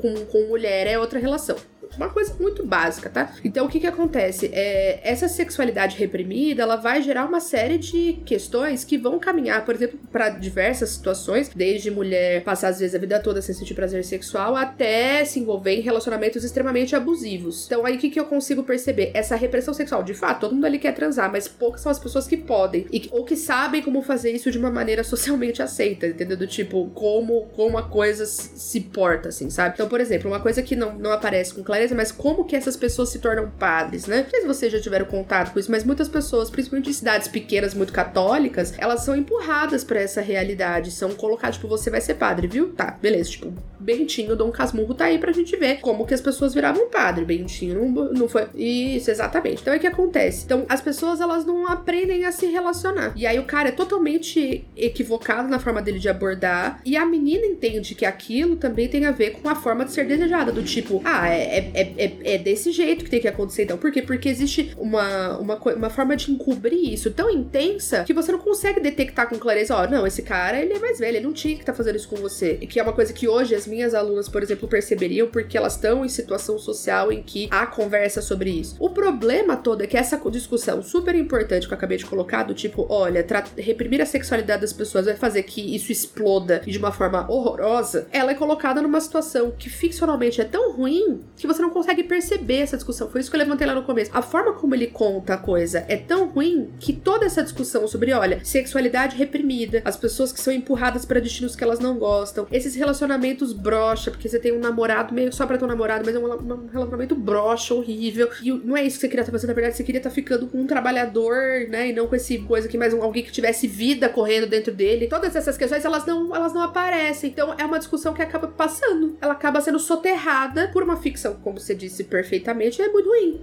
[0.00, 1.56] com, com mulher é outra relação.
[1.96, 3.34] Uma coisa muito básica, tá?
[3.44, 4.50] Então o que que acontece?
[4.52, 9.74] É, essa sexualidade reprimida, ela vai gerar uma série de questões que vão caminhar, por
[9.74, 14.04] exemplo, para diversas situações, desde mulher passar às vezes a vida toda sem sentir prazer
[14.04, 17.66] sexual até se envolver em relacionamentos extremamente abusivos.
[17.66, 19.10] Então aí o que que eu consigo perceber?
[19.14, 22.26] Essa repressão sexual, de fato, todo mundo ali quer transar, mas poucas são as pessoas
[22.26, 26.36] que podem e, ou que sabem como fazer isso de uma maneira socialmente aceita, entendeu?
[26.36, 29.74] Do tipo, como, como a coisa se porta, assim, sabe?
[29.74, 32.76] Então, por exemplo, uma coisa que não, não aparece com clareza, mas como que essas
[32.76, 34.22] pessoas se tornam padres, né?
[34.22, 37.28] Não sei se vocês já tiveram contato com isso, mas muitas pessoas, principalmente em cidades
[37.28, 42.14] pequenas, muito católicas, elas são empurradas para essa realidade, são colocadas, tipo, você vai ser
[42.14, 42.72] padre, viu?
[42.72, 46.52] Tá, beleza, tipo, Bentinho, Dom Casmurro tá aí pra gente ver como que as pessoas
[46.52, 47.24] viravam padre.
[47.24, 48.46] Bentinho não, não foi.
[48.54, 49.62] Isso, exatamente.
[49.62, 50.44] Então é que acontece.
[50.44, 53.12] Então, as pessoas, elas não aprendem a se relacionar.
[53.16, 56.80] E aí o cara é totalmente equivocado na forma dele de abordar.
[56.84, 60.06] E a menina entende que aquilo também tem a ver com a forma de ser
[60.06, 60.52] desejada.
[60.52, 63.64] Do tipo, ah, é, é, é, é desse jeito que tem que acontecer.
[63.64, 64.02] Então, por quê?
[64.02, 68.80] Porque existe uma, uma, uma forma de encobrir isso tão intensa que você não consegue
[68.80, 71.54] detectar com clareza, ó, oh, não, esse cara, ele é mais velho, ele não tinha
[71.54, 72.58] que estar tá fazendo isso com você.
[72.60, 75.74] E que é uma coisa que hoje as minhas alunas, por exemplo, perceberiam porque elas
[75.74, 78.76] estão em situação social em que há conversa sobre isso.
[78.78, 82.54] O problema todo é que essa discussão super importante que eu acabei de colocar, do
[82.54, 83.24] tipo, olha,
[83.56, 88.32] reprimir a sexualidade das pessoas vai fazer que isso exploda de uma forma horrorosa, ela
[88.32, 92.76] é colocada numa situação que ficcionalmente é tão ruim que você não consegue perceber essa
[92.76, 93.08] discussão.
[93.08, 94.10] Foi isso que eu levantei lá no começo.
[94.14, 98.12] A forma como ele conta a coisa é tão ruim que toda essa discussão sobre,
[98.12, 102.74] olha, sexualidade reprimida, as pessoas que são empurradas para destinos que elas não gostam, esses
[102.74, 106.18] relacionamentos broxa, porque você tem um namorado meio só pra ter um namorado, mas é
[106.18, 108.28] um, relacionamento broxa, horrível.
[108.42, 110.46] E não é isso que você queria estar fazendo, na verdade, você queria estar ficando
[110.46, 111.88] com um trabalhador, né?
[111.88, 115.06] E não com esse coisa que mais um, alguém que tivesse vida correndo dentro dele.
[115.08, 117.30] Todas essas questões, elas não, elas não aparecem.
[117.30, 119.16] Então é uma discussão que acaba passando.
[119.20, 123.40] Ela acaba sendo soterrada por uma ficção, como você disse perfeitamente, é muito ruim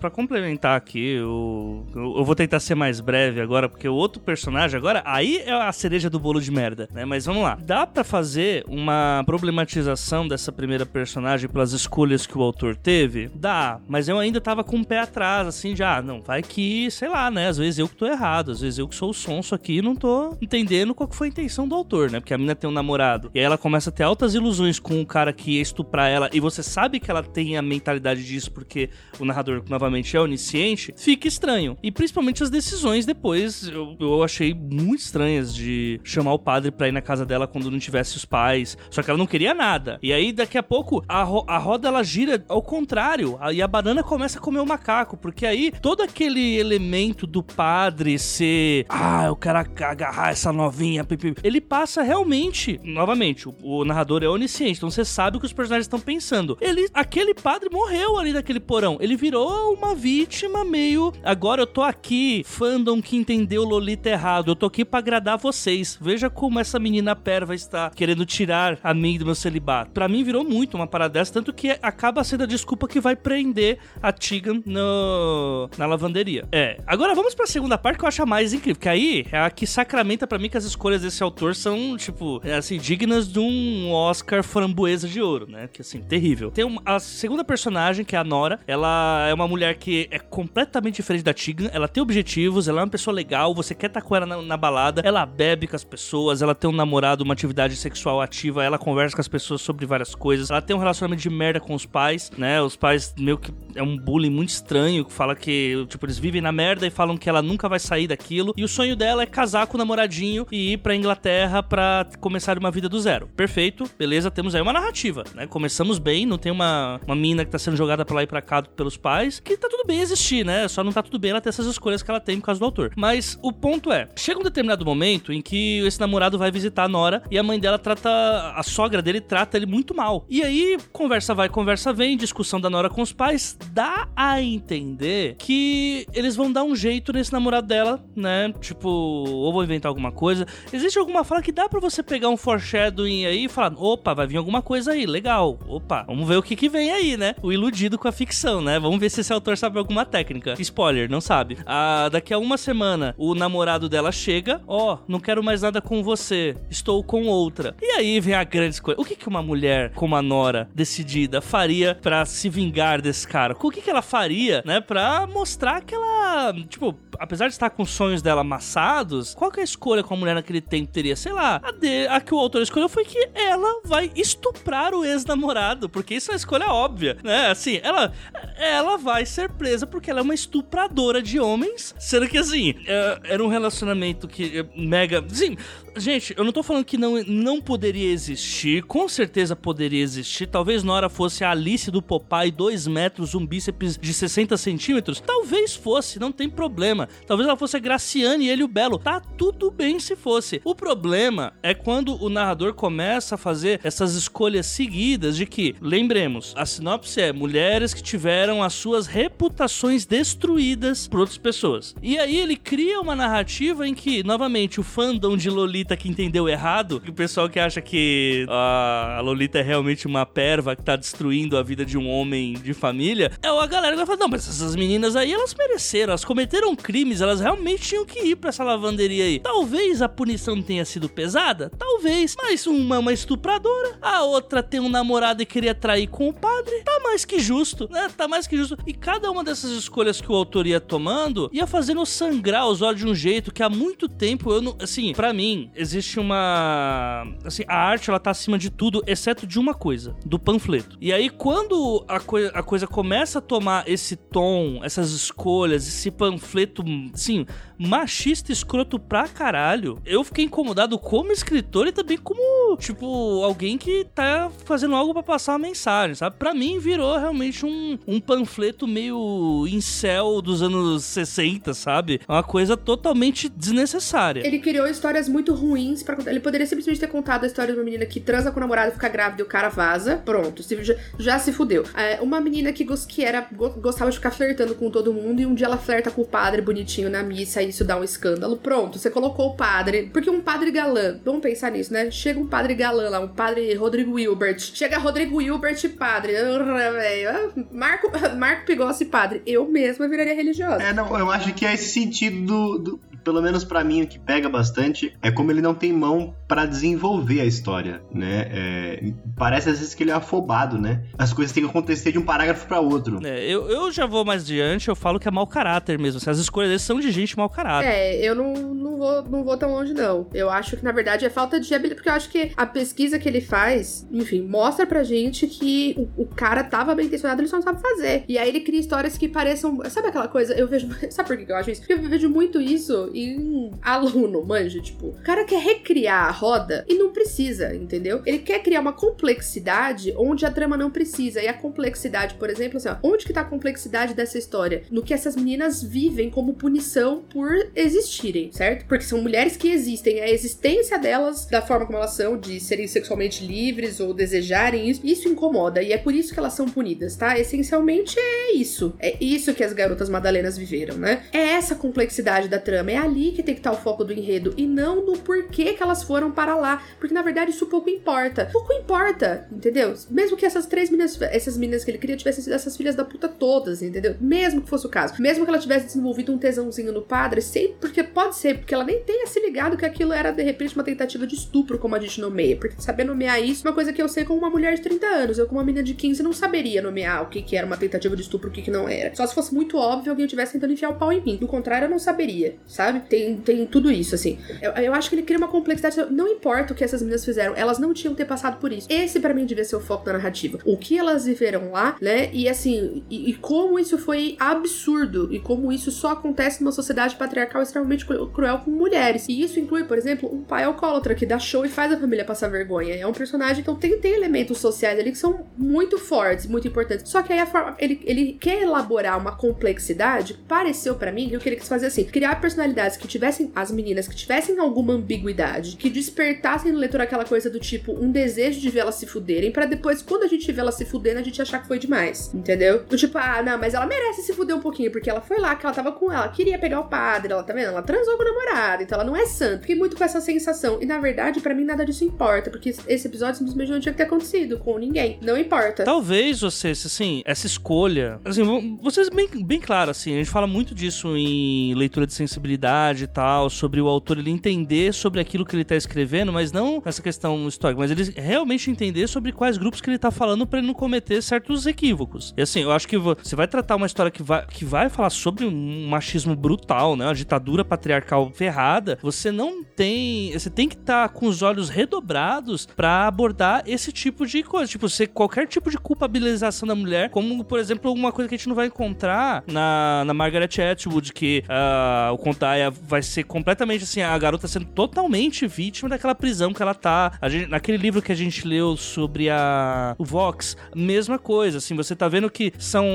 [0.00, 4.78] para complementar aqui, eu, eu, vou tentar ser mais breve agora, porque o outro personagem
[4.78, 7.04] agora, aí é a cereja do bolo de merda, né?
[7.04, 7.58] Mas vamos lá.
[7.62, 13.30] Dá para fazer uma problematização dessa primeira personagem pelas escolhas que o autor teve?
[13.34, 16.90] Dá, mas eu ainda tava com o pé atrás, assim, já, ah, não, vai que,
[16.90, 17.48] sei lá, né?
[17.48, 19.82] Às vezes eu que tô errado, às vezes eu que sou o sonso aqui e
[19.82, 22.20] não tô entendendo qual que foi a intenção do autor, né?
[22.20, 25.00] Porque a menina tem um namorado, e aí ela começa a ter altas ilusões com
[25.00, 28.50] o cara que ia estuprar ela, e você sabe que ela tem a mentalidade disso,
[28.50, 31.76] porque o narrador, novamente, novamente é onisciente, fica estranho.
[31.82, 36.88] E principalmente as decisões depois eu, eu achei muito estranhas de chamar o padre pra
[36.88, 38.78] ir na casa dela quando não tivesse os pais.
[38.90, 39.98] Só que ela não queria nada.
[40.02, 43.38] E aí daqui a pouco a, ro a roda ela gira ao contrário.
[43.52, 45.16] E a banana começa a comer o macaco.
[45.16, 48.86] Porque aí todo aquele elemento do padre ser.
[48.88, 51.06] Ah, eu quero agarrar essa novinha.
[51.42, 52.80] Ele passa realmente.
[52.84, 54.78] Novamente, o, o narrador é onisciente.
[54.78, 56.56] Então você sabe o que os personagens estão pensando.
[56.60, 58.98] Ele, aquele padre morreu ali naquele porão.
[59.00, 61.10] Ele virou uma vítima meio.
[61.22, 64.50] Agora eu tô aqui, fandom que entendeu Lolita errado.
[64.50, 65.98] Eu tô aqui para agradar vocês.
[65.98, 69.92] Veja como essa menina perva está querendo tirar a mim do meu celibato.
[69.92, 73.16] Para mim virou muito uma parada dessa, tanto que acaba sendo a desculpa que vai
[73.16, 76.46] prender a Tegan no, na lavanderia.
[76.52, 76.78] É.
[76.86, 79.38] Agora vamos para a segunda parte que eu acho a mais incrível, que aí é
[79.38, 83.32] a que sacramenta para mim que as escolhas desse autor são, tipo, é, assim, dignas
[83.32, 85.68] de um Oscar framboesa de ouro, né?
[85.72, 86.50] Que assim, terrível.
[86.50, 90.08] Tem uma, a segunda personagem, que é a Nora, ela é uma mulher mulher que
[90.10, 91.70] é completamente diferente da Tigan.
[91.72, 94.56] Ela tem objetivos, ela é uma pessoa legal, você quer estar com ela na, na,
[94.56, 95.02] balada.
[95.04, 99.14] Ela bebe com as pessoas, ela tem um namorado, uma atividade sexual ativa, ela conversa
[99.14, 100.50] com as pessoas sobre várias coisas.
[100.50, 102.60] Ela tem um relacionamento de merda com os pais, né?
[102.60, 106.40] Os pais meio que é um bullying muito estranho, que fala que, tipo, eles vivem
[106.40, 108.52] na merda e falam que ela nunca vai sair daquilo.
[108.56, 112.58] E o sonho dela é casar com o namoradinho e ir pra Inglaterra pra começar
[112.58, 113.28] uma vida do zero.
[113.36, 115.46] Perfeito, beleza, temos aí uma narrativa, né?
[115.46, 118.42] Começamos bem, não tem uma, uma mina que tá sendo jogada pra lá e pra
[118.42, 120.66] cá pelos pais, que tá tudo bem existir, né?
[120.68, 122.64] Só não tá tudo bem ela ter essas escolhas que ela tem por causa do
[122.64, 122.92] autor.
[122.96, 126.88] Mas o ponto é, chega um determinado momento em que esse namorado vai visitar a
[126.88, 128.10] Nora e a mãe dela trata,
[128.56, 130.24] a sogra dele trata ele muito mal.
[130.28, 135.36] E aí, conversa vai, conversa vem, discussão da Nora com os pais, dá a entender
[135.38, 138.52] que eles vão dar um jeito nesse namorado dela, né?
[138.60, 140.46] Tipo, ou vão inventar alguma coisa.
[140.72, 144.26] Existe alguma fala que dá para você pegar um foreshadowing aí e falar, opa, vai
[144.26, 145.58] vir alguma coisa aí, legal.
[145.68, 147.34] Opa, vamos ver o que que vem aí, né?
[147.42, 148.78] O iludido com a ficção, né?
[148.78, 150.54] Vamos ver se esse autor sabe alguma técnica.
[150.58, 151.58] Spoiler, não sabe.
[151.66, 155.80] Ah, daqui a uma semana, o namorado dela chega, ó, oh, não quero mais nada
[155.80, 157.74] com você, estou com outra.
[157.80, 158.96] E aí vem a grande escolha.
[158.98, 163.56] O que, que uma mulher como a Nora, decidida, faria para se vingar desse cara?
[163.58, 167.82] O que, que ela faria, né, pra mostrar que ela, tipo, apesar de estar com
[167.82, 171.16] os sonhos dela amassados, qual que é a escolha com a mulher naquele tempo teria?
[171.16, 175.04] Sei lá, a, de, a que o autor escolheu foi que ela vai estuprar o
[175.04, 177.48] ex-namorado, porque isso é uma escolha óbvia, né?
[177.48, 178.12] Assim, ela,
[178.56, 183.20] ela vai ser presa porque ela é uma estupradora de homens, sendo que assim, é,
[183.24, 185.24] era um relacionamento que é mega.
[185.24, 185.56] Assim,
[185.96, 190.46] Gente, eu não tô falando que não, não poderia existir, com certeza poderia existir.
[190.46, 195.20] Talvez Nora fosse a Alice do Popeye, 2 metros, um bíceps de 60 centímetros.
[195.20, 197.08] Talvez fosse, não tem problema.
[197.26, 198.98] Talvez ela fosse a Graciane e ele o Belo.
[198.98, 200.60] Tá tudo bem se fosse.
[200.64, 206.54] O problema é quando o narrador começa a fazer essas escolhas seguidas de que, lembremos,
[206.56, 211.96] a sinopse é mulheres que tiveram as suas reputações destruídas por outras pessoas.
[212.00, 216.08] E aí ele cria uma narrativa em que, novamente, o fandom de Lolita Lolita que
[216.10, 220.94] entendeu errado, o pessoal que acha que a Lolita é realmente uma perva que tá
[220.94, 224.28] destruindo a vida de um homem de família, é a galera que vai falar, não,
[224.28, 228.50] mas essas meninas aí, elas mereceram, elas cometeram crimes, elas realmente tinham que ir pra
[228.50, 229.40] essa lavanderia aí.
[229.40, 234.80] Talvez a punição tenha sido pesada, talvez, mas uma é uma estupradora, a outra tem
[234.80, 238.10] um namorado e queria trair com o padre, tá mais que justo, né?
[238.14, 238.76] Tá mais que justo.
[238.86, 243.00] E cada uma dessas escolhas que o autor ia tomando, ia fazendo sangrar os olhos
[243.00, 247.26] de um jeito que há muito tempo eu não, assim, para mim, existe uma.
[247.44, 250.96] Assim, a arte ela tá acima de tudo, exceto de uma coisa: do panfleto.
[251.00, 256.10] E aí, quando a, coi a coisa começa a tomar esse tom, essas escolhas, esse
[256.10, 257.46] panfleto, assim,
[257.80, 264.06] machista escroto pra caralho, eu fiquei incomodado como escritor e também como, tipo, alguém que
[264.14, 266.36] tá fazendo algo para passar uma mensagem, sabe?
[266.38, 272.20] Pra mim, virou realmente um, um panfleto meio incel dos anos 60, sabe?
[272.28, 274.46] Uma coisa totalmente desnecessária.
[274.46, 276.18] Ele criou histórias muito ruins para.
[276.30, 278.92] Ele poderia simplesmente ter contado a história de uma menina que transa com o namorado,
[278.92, 280.18] fica grávida e o cara vaza.
[280.18, 281.84] Pronto, já, já se fudeu.
[281.96, 285.54] É, uma menina que, que era, gostava de ficar flertando com todo mundo e um
[285.54, 288.56] dia ela flerta com o padre bonitinho na missa e isso dá um escândalo.
[288.56, 290.10] Pronto, você colocou o padre.
[290.12, 292.10] Porque um padre galã, vamos pensar nisso, né?
[292.10, 294.58] Chega um padre galã lá, um padre Rodrigo Wilbert.
[294.58, 296.34] Chega Rodrigo Wilbert padre.
[296.36, 299.42] Ah, Marco, Marco Pigossi padre.
[299.46, 300.82] Eu mesma viraria religiosa.
[300.82, 304.06] É, não, eu acho que é esse sentido do, do pelo menos para mim, o
[304.06, 308.48] que pega bastante é como ele não tem mão para desenvolver a história, né?
[308.50, 311.04] É, parece às vezes que ele é afobado, né?
[311.16, 313.24] As coisas têm que acontecer de um parágrafo para outro.
[313.24, 316.18] É, eu, eu já vou mais adiante, eu falo que é mau caráter mesmo.
[316.18, 317.59] Assim, as escolhas são de gente mau caráter.
[317.84, 320.26] É, eu não, não, vou, não vou tão longe, não.
[320.32, 323.18] Eu acho que, na verdade, é falta de habilidade, porque eu acho que a pesquisa
[323.18, 327.48] que ele faz, enfim, mostra pra gente que o, o cara tava bem intencionado, ele
[327.48, 328.24] só não sabe fazer.
[328.28, 329.78] E aí ele cria histórias que pareçam.
[329.88, 330.54] Sabe aquela coisa?
[330.54, 330.88] Eu vejo.
[331.10, 331.80] Sabe por que eu acho isso?
[331.80, 334.80] Porque eu vejo muito isso em aluno, manja.
[334.80, 338.22] Tipo, o cara quer recriar a roda e não precisa, entendeu?
[338.24, 341.40] Ele quer criar uma complexidade onde a trama não precisa.
[341.42, 344.82] E a complexidade, por exemplo, assim, ó, onde que tá a complexidade dessa história?
[344.90, 348.86] No que essas meninas vivem como punição por existirem, certo?
[348.86, 352.86] Porque são mulheres que existem, a existência delas, da forma como elas são, de serem
[352.86, 355.82] sexualmente livres ou desejarem isso, isso incomoda.
[355.82, 357.38] E é por isso que elas são punidas, tá?
[357.38, 358.94] Essencialmente é isso.
[358.98, 361.24] É isso que as garotas madalenas viveram, né?
[361.32, 362.90] É essa complexidade da trama.
[362.90, 365.82] É ali que tem que estar o foco do enredo e não no porquê que
[365.82, 366.82] elas foram para lá.
[366.98, 368.48] Porque na verdade isso pouco importa.
[368.52, 369.94] Pouco importa, entendeu?
[370.10, 373.04] Mesmo que essas três meninas, essas meninas que ele queria tivessem sido essas filhas da
[373.04, 374.16] puta todas, entendeu?
[374.20, 375.14] Mesmo que fosse o caso.
[375.20, 378.84] Mesmo que ela tivesse desenvolvido um tesãozinho no padre, sei, porque pode ser, porque ela
[378.84, 382.00] nem tenha se ligado que aquilo era de repente uma tentativa de estupro, como a
[382.00, 382.56] gente nomeia.
[382.56, 385.06] Porque saber nomear isso é uma coisa que eu sei como uma mulher de 30
[385.06, 385.38] anos.
[385.38, 388.16] Eu, como uma menina de 15, não saberia nomear o que, que era uma tentativa
[388.16, 389.14] de estupro o que, que não era.
[389.14, 391.36] Só se fosse muito óbvio alguém tivesse tentando enfiar o pau em mim.
[391.36, 393.00] Do contrário, eu não saberia, sabe?
[393.08, 394.38] Tem tem, tudo isso, assim.
[394.60, 396.12] Eu, eu, acho que ele cria uma complexidade.
[396.12, 398.86] Não importa o que essas meninas fizeram, elas não tinham ter passado por isso.
[398.90, 400.58] Esse, para mim, devia ser o foco da narrativa.
[400.64, 402.30] O que elas viveram lá, né?
[402.32, 405.28] E assim, e, e, como isso foi absurdo.
[405.32, 409.26] E como isso só acontece numa sociedade patriarcal extremamente cruel com mulheres.
[409.28, 412.24] E isso inclui, por exemplo, um pai alcoólatra que dá show e faz a família
[412.24, 412.96] passar vergonha.
[412.96, 417.10] É um personagem, então tem, tem elementos sociais ali que são muito fortes, muito importantes.
[417.10, 417.76] Só que aí a forma.
[417.78, 421.86] Ele, ele quer elaborar uma complexidade, pareceu para mim que o que ele quis fazer
[421.86, 426.78] assim, criar personalidade personalidades que tivessem, as meninas que tivessem alguma ambiguidade, que despertassem no
[426.78, 430.26] leitor aquela coisa do tipo, um desejo de vê-las se fuderem, para depois, quando a
[430.26, 432.32] gente vê elas se fudendo, a gente achar que foi demais.
[432.34, 432.84] Entendeu?
[432.84, 435.54] Do tipo, ah, não, mas ela merece se fuder um pouquinho, porque ela foi lá,
[435.54, 436.84] que ela tava com ela, queria pegar o
[437.16, 437.68] ela tá vendo?
[437.68, 439.60] Ela transou com o namorado, então ela não é santa.
[439.60, 440.78] Fiquei muito com essa sensação.
[440.80, 443.98] E na verdade, para mim, nada disso importa, porque esse episódio simplesmente não tinha que
[443.98, 445.18] ter acontecido com ninguém.
[445.22, 445.84] Não importa.
[445.84, 448.20] Talvez você, assim, essa escolha.
[448.24, 453.04] Assim, vocês bem, bem claro, assim, a gente fala muito disso em leitura de sensibilidade
[453.04, 456.82] e tal, sobre o autor ele entender sobre aquilo que ele tá escrevendo, mas não
[456.84, 460.58] essa questão histórica, mas ele realmente entender sobre quais grupos que ele tá falando para
[460.58, 462.34] ele não cometer certos equívocos.
[462.36, 465.10] E assim, eu acho que você vai tratar uma história que vai, que vai falar
[465.10, 467.06] sobre um machismo brutal, né?
[467.06, 468.98] Uma ditadura patriarcal ferrada.
[469.02, 470.32] Você não tem.
[470.32, 474.70] Você tem que estar tá com os olhos redobrados para abordar esse tipo de coisa.
[474.70, 478.38] Tipo, você, qualquer tipo de culpabilização da mulher, como, por exemplo, uma coisa que a
[478.38, 483.84] gente não vai encontrar na, na Margaret Atwood, que uh, o Contaia vai ser completamente
[483.84, 487.12] assim, a garota sendo totalmente vítima daquela prisão que ela tá.
[487.28, 491.96] Gente, naquele livro que a gente leu sobre a o Vox, mesma coisa, assim, você
[491.96, 492.86] tá vendo que são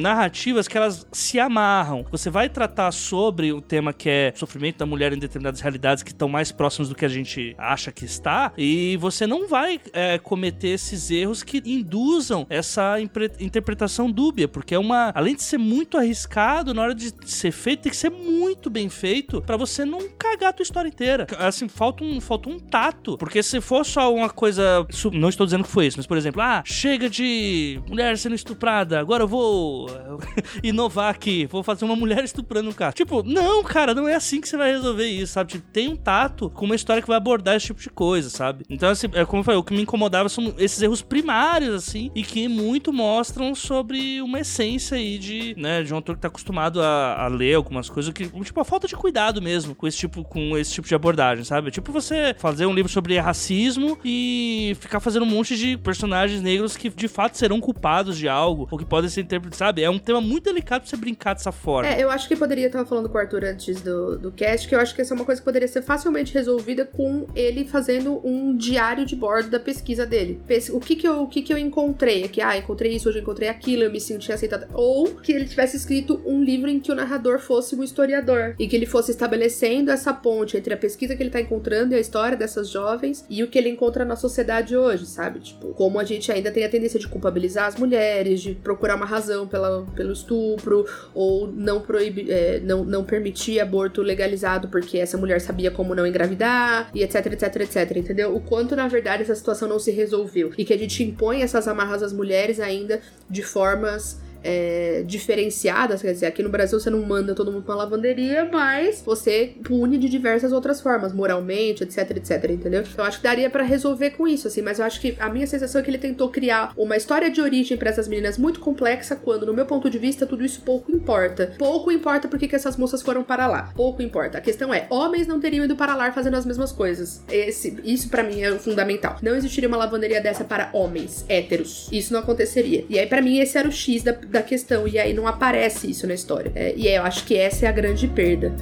[0.00, 2.04] narrativas que elas se amarram.
[2.10, 6.10] Você vai tratar sobre o tema que é sofrimento da mulher em determinadas realidades que
[6.10, 10.18] estão mais próximos do que a gente acha que está, e você não vai é,
[10.18, 15.96] cometer esses erros que induzam essa interpretação dúbia, porque é uma, além de ser muito
[15.96, 20.08] arriscado na hora de ser feito, tem que ser muito bem feito para você não
[20.18, 21.26] cagar a tua história inteira.
[21.38, 25.64] Assim, falta um, falta um tato, porque se for só uma coisa, não estou dizendo
[25.64, 29.88] que foi isso, mas por exemplo, ah, chega de mulher sendo estuprada, agora eu vou
[30.62, 32.92] inovar aqui, vou fazer uma mulher estuprando um cara.
[32.92, 35.52] Tipo, não, cara, não é assim que você vai resolver isso, sabe?
[35.52, 38.64] Tipo, tem um tato com uma história que vai abordar esse tipo de coisa, sabe?
[38.68, 42.10] Então, assim, é como eu falei, o que me incomodava são esses erros primários, assim,
[42.14, 46.28] e que muito mostram sobre uma essência aí de, né, de um autor que tá
[46.28, 49.98] acostumado a, a ler algumas coisas que, tipo, a falta de cuidado mesmo com esse
[49.98, 51.70] tipo, com esse tipo de abordagem, sabe?
[51.70, 56.76] Tipo você fazer um livro sobre racismo e ficar fazendo um monte de personagens negros
[56.76, 59.82] que de fato serão culpados de algo, ou que podem ser interpretados, sabe?
[59.82, 61.88] É um tema muito delicado pra você brincar dessa forma.
[61.88, 64.74] É, eu acho que poderia, estar falando com o Arthur antes do, do cast, que
[64.74, 68.20] eu acho que essa é uma coisa que poderia ser facilmente resolvida com ele fazendo
[68.24, 70.40] um diário de bordo da pesquisa dele.
[70.70, 72.40] O que que eu, o que que eu encontrei aqui?
[72.40, 74.68] Ah, encontrei isso, hoje encontrei aquilo, eu me senti aceitada.
[74.72, 78.68] Ou que ele tivesse escrito um livro em que o narrador fosse um historiador e
[78.68, 82.00] que ele fosse estabelecendo essa ponte entre a pesquisa que ele tá encontrando e a
[82.00, 85.40] história dessas jovens e o que ele encontra na sociedade hoje, sabe?
[85.40, 89.06] Tipo, como a gente ainda tem a tendência de culpabilizar as mulheres, de procurar uma
[89.06, 93.21] razão pela, pelo estupro, ou não proibir, é, não, não permitir
[93.60, 98.34] aborto legalizado porque essa mulher sabia como não engravidar, e etc, etc, etc, entendeu?
[98.34, 100.52] O quanto, na verdade, essa situação não se resolveu.
[100.56, 106.12] E que a gente impõe essas amarras às mulheres ainda de formas é, diferenciadas, quer
[106.12, 110.08] dizer, aqui no Brasil você não manda todo mundo pra lavanderia, mas você pune de
[110.08, 112.82] diversas outras formas, moralmente, etc, etc, entendeu?
[112.82, 115.46] Então acho que daria para resolver com isso, assim, mas eu acho que a minha
[115.46, 119.16] sensação é que ele tentou criar uma história de origem para essas meninas muito complexa,
[119.16, 121.54] quando, no meu ponto de vista, tudo isso pouco importa.
[121.58, 123.72] Pouco importa porque que essas moças foram para lá.
[123.74, 124.38] Pouco importa.
[124.38, 127.22] A questão é, homens não teriam ido para lá fazendo as mesmas coisas.
[127.30, 129.16] Esse, isso para mim é fundamental.
[129.22, 131.88] Não existiria uma lavanderia dessa para homens héteros.
[131.92, 132.84] Isso não aconteceria.
[132.88, 134.88] E aí, para mim, esse era o X da, da questão.
[134.88, 136.50] E aí não aparece isso na história.
[136.54, 138.52] É, e eu acho que essa é a grande perda.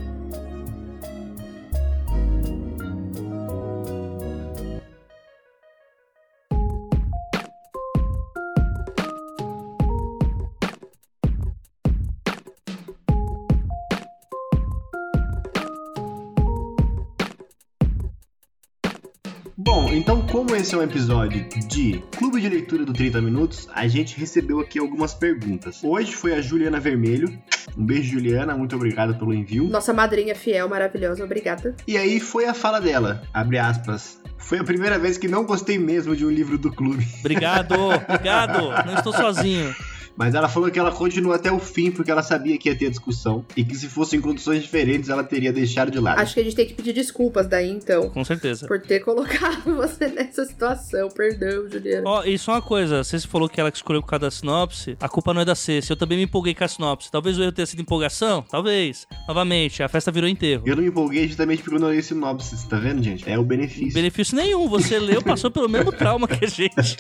[20.31, 24.61] Como esse é um episódio de Clube de Leitura do 30 Minutos, a gente recebeu
[24.61, 25.83] aqui algumas perguntas.
[25.83, 27.37] Hoje foi a Juliana Vermelho.
[27.77, 29.65] Um beijo, Juliana, muito obrigado pelo envio.
[29.65, 31.75] Nossa madrinha fiel, maravilhosa, obrigada.
[31.87, 34.21] E aí foi a fala dela, abre aspas.
[34.39, 37.07] Foi a primeira vez que não gostei mesmo de um livro do clube.
[37.19, 38.87] Obrigado, obrigado.
[38.87, 39.75] Não estou sozinho.
[40.21, 42.91] Mas ela falou que ela continua até o fim porque ela sabia que ia ter
[42.91, 46.21] discussão e que se fossem condições diferentes ela teria deixado de lado.
[46.21, 48.11] Acho que a gente tem que pedir desculpas daí então.
[48.11, 48.69] Com certeza.
[48.69, 51.09] Por ter colocado você nessa situação.
[51.09, 52.03] Perdão, Juliana.
[52.07, 54.95] Ó, oh, e só uma coisa, você falou que ela escolheu por causa da sinopse,
[55.01, 55.91] a culpa não é da Ceci.
[55.91, 57.11] Eu também me empolguei com a sinopse.
[57.11, 58.45] Talvez o erro tenha sido empolgação?
[58.47, 59.07] Talvez.
[59.27, 60.65] Novamente, a festa virou enterro.
[60.67, 63.27] Eu não me empolguei justamente porque eu não li sinopse, tá vendo, gente?
[63.27, 63.95] É o benefício.
[63.95, 64.69] Benefício nenhum.
[64.69, 66.99] Você leu, passou pelo mesmo trauma que a gente.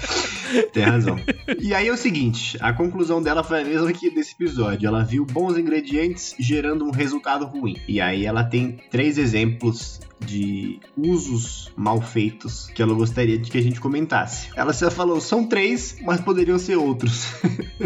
[0.72, 1.16] Tem razão.
[1.60, 4.86] E aí é o seguinte, seguinte, a conclusão dela foi a mesma que desse episódio.
[4.86, 7.76] Ela viu bons ingredientes gerando um resultado ruim.
[7.86, 13.58] E aí ela tem três exemplos de usos mal feitos que ela gostaria de que
[13.58, 14.48] a gente comentasse.
[14.54, 17.32] Ela só falou, são três, mas poderiam ser outros.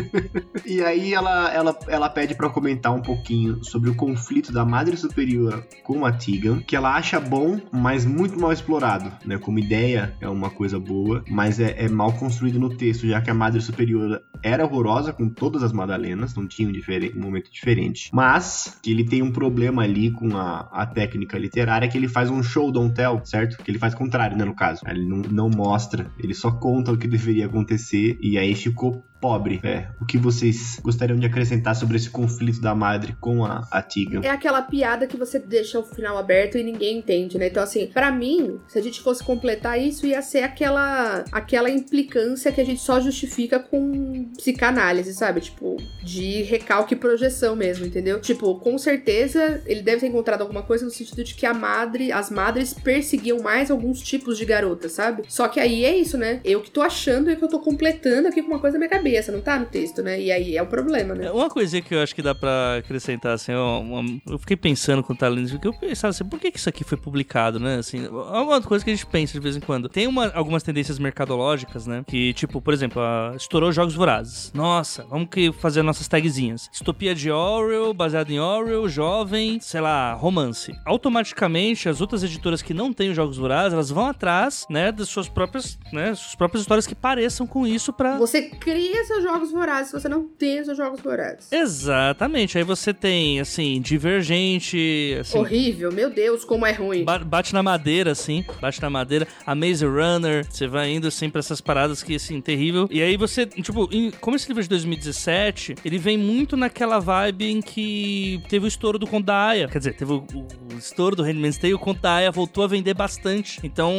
[0.66, 4.97] e aí ela, ela, ela pede para comentar um pouquinho sobre o conflito da Madre
[4.97, 9.38] Superior com a Tegan, que ela acha bom, mas muito mal explorado, né?
[9.38, 13.30] Como ideia é uma coisa boa, mas é, é mal construído no texto, já que
[13.30, 16.72] a Madre Superior era horrorosa com todas as Madalenas, não tinha um,
[17.16, 21.89] um momento diferente, mas que ele tem um problema ali com a, a técnica literária
[21.89, 23.62] que ele faz faz um show don't tell, certo?
[23.62, 24.80] Que ele faz o contrário, né, no caso.
[24.87, 29.59] Ele não, não mostra, ele só conta o que deveria acontecer e aí ficou pobre.
[29.64, 33.81] É, o que vocês gostariam de acrescentar sobre esse conflito da madre com a, a
[33.81, 34.20] Tiga?
[34.22, 37.47] É aquela piada que você deixa o final aberto e ninguém entende, né?
[37.47, 42.53] Então, assim, para mim, se a gente fosse completar isso, ia ser aquela, aquela implicância
[42.53, 45.41] que a gente só justifica com psicanálise, sabe?
[45.41, 48.20] Tipo, de recalque e projeção mesmo, entendeu?
[48.20, 52.12] Tipo, com certeza ele deve ter encontrado alguma coisa no sentido de que a madre,
[52.12, 55.22] as madres perseguiam mais alguns tipos de garotas, sabe?
[55.29, 56.43] Só que aí é isso, né?
[56.45, 58.91] Eu que tô achando e que eu tô completando aqui com uma coisa na minha
[58.91, 60.20] cabeça cabeça, não tá no texto, né?
[60.20, 61.30] E aí é o problema, né?
[61.30, 65.28] Uma coisinha que eu acho que dá pra acrescentar, assim, uma, eu fiquei pensando tá
[65.28, 67.76] lendo isso, porque eu pensava assim, por que, que isso aqui foi publicado, né?
[67.76, 69.88] Assim, é uma coisa que a gente pensa de vez em quando.
[69.88, 72.02] Tem uma, algumas tendências mercadológicas, né?
[72.06, 74.50] Que, tipo, por exemplo, a, estourou Jogos Vorazes.
[74.52, 76.68] Nossa, vamos que fazer nossas tagzinhas.
[76.72, 80.74] Distopia de Orwell, baseado em Orwell, jovem, sei lá, romance.
[80.84, 85.08] Automaticamente, as outras editoras que não têm os Jogos Vorazes, elas vão atrás, né, das
[85.08, 88.18] suas próprias, né, suas próprias histórias que pareçam com isso pra...
[88.18, 91.50] Você cria seus jogos vorazes se você não tem seus jogos vorazes.
[91.52, 92.59] Exatamente.
[92.59, 95.16] Aí você tem, assim, Divergente.
[95.20, 97.05] Assim, Horrível, meu Deus, como é ruim.
[97.05, 98.44] Ba bate na madeira, assim.
[98.61, 99.26] Bate na madeira.
[99.46, 100.46] A Maze Runner.
[100.48, 102.88] Você vai indo, assim, pra essas paradas que, assim, terrível.
[102.90, 106.98] E aí você, tipo, em, como esse livro é de 2017, ele vem muito naquela
[106.98, 109.68] vibe em que teve o estouro do Conto da Aya.
[109.68, 110.24] Quer dizer, teve o,
[110.72, 113.61] o estouro do Handmaid's Tale, o Conto da Aya voltou a vender bastante.
[113.62, 113.92] Então,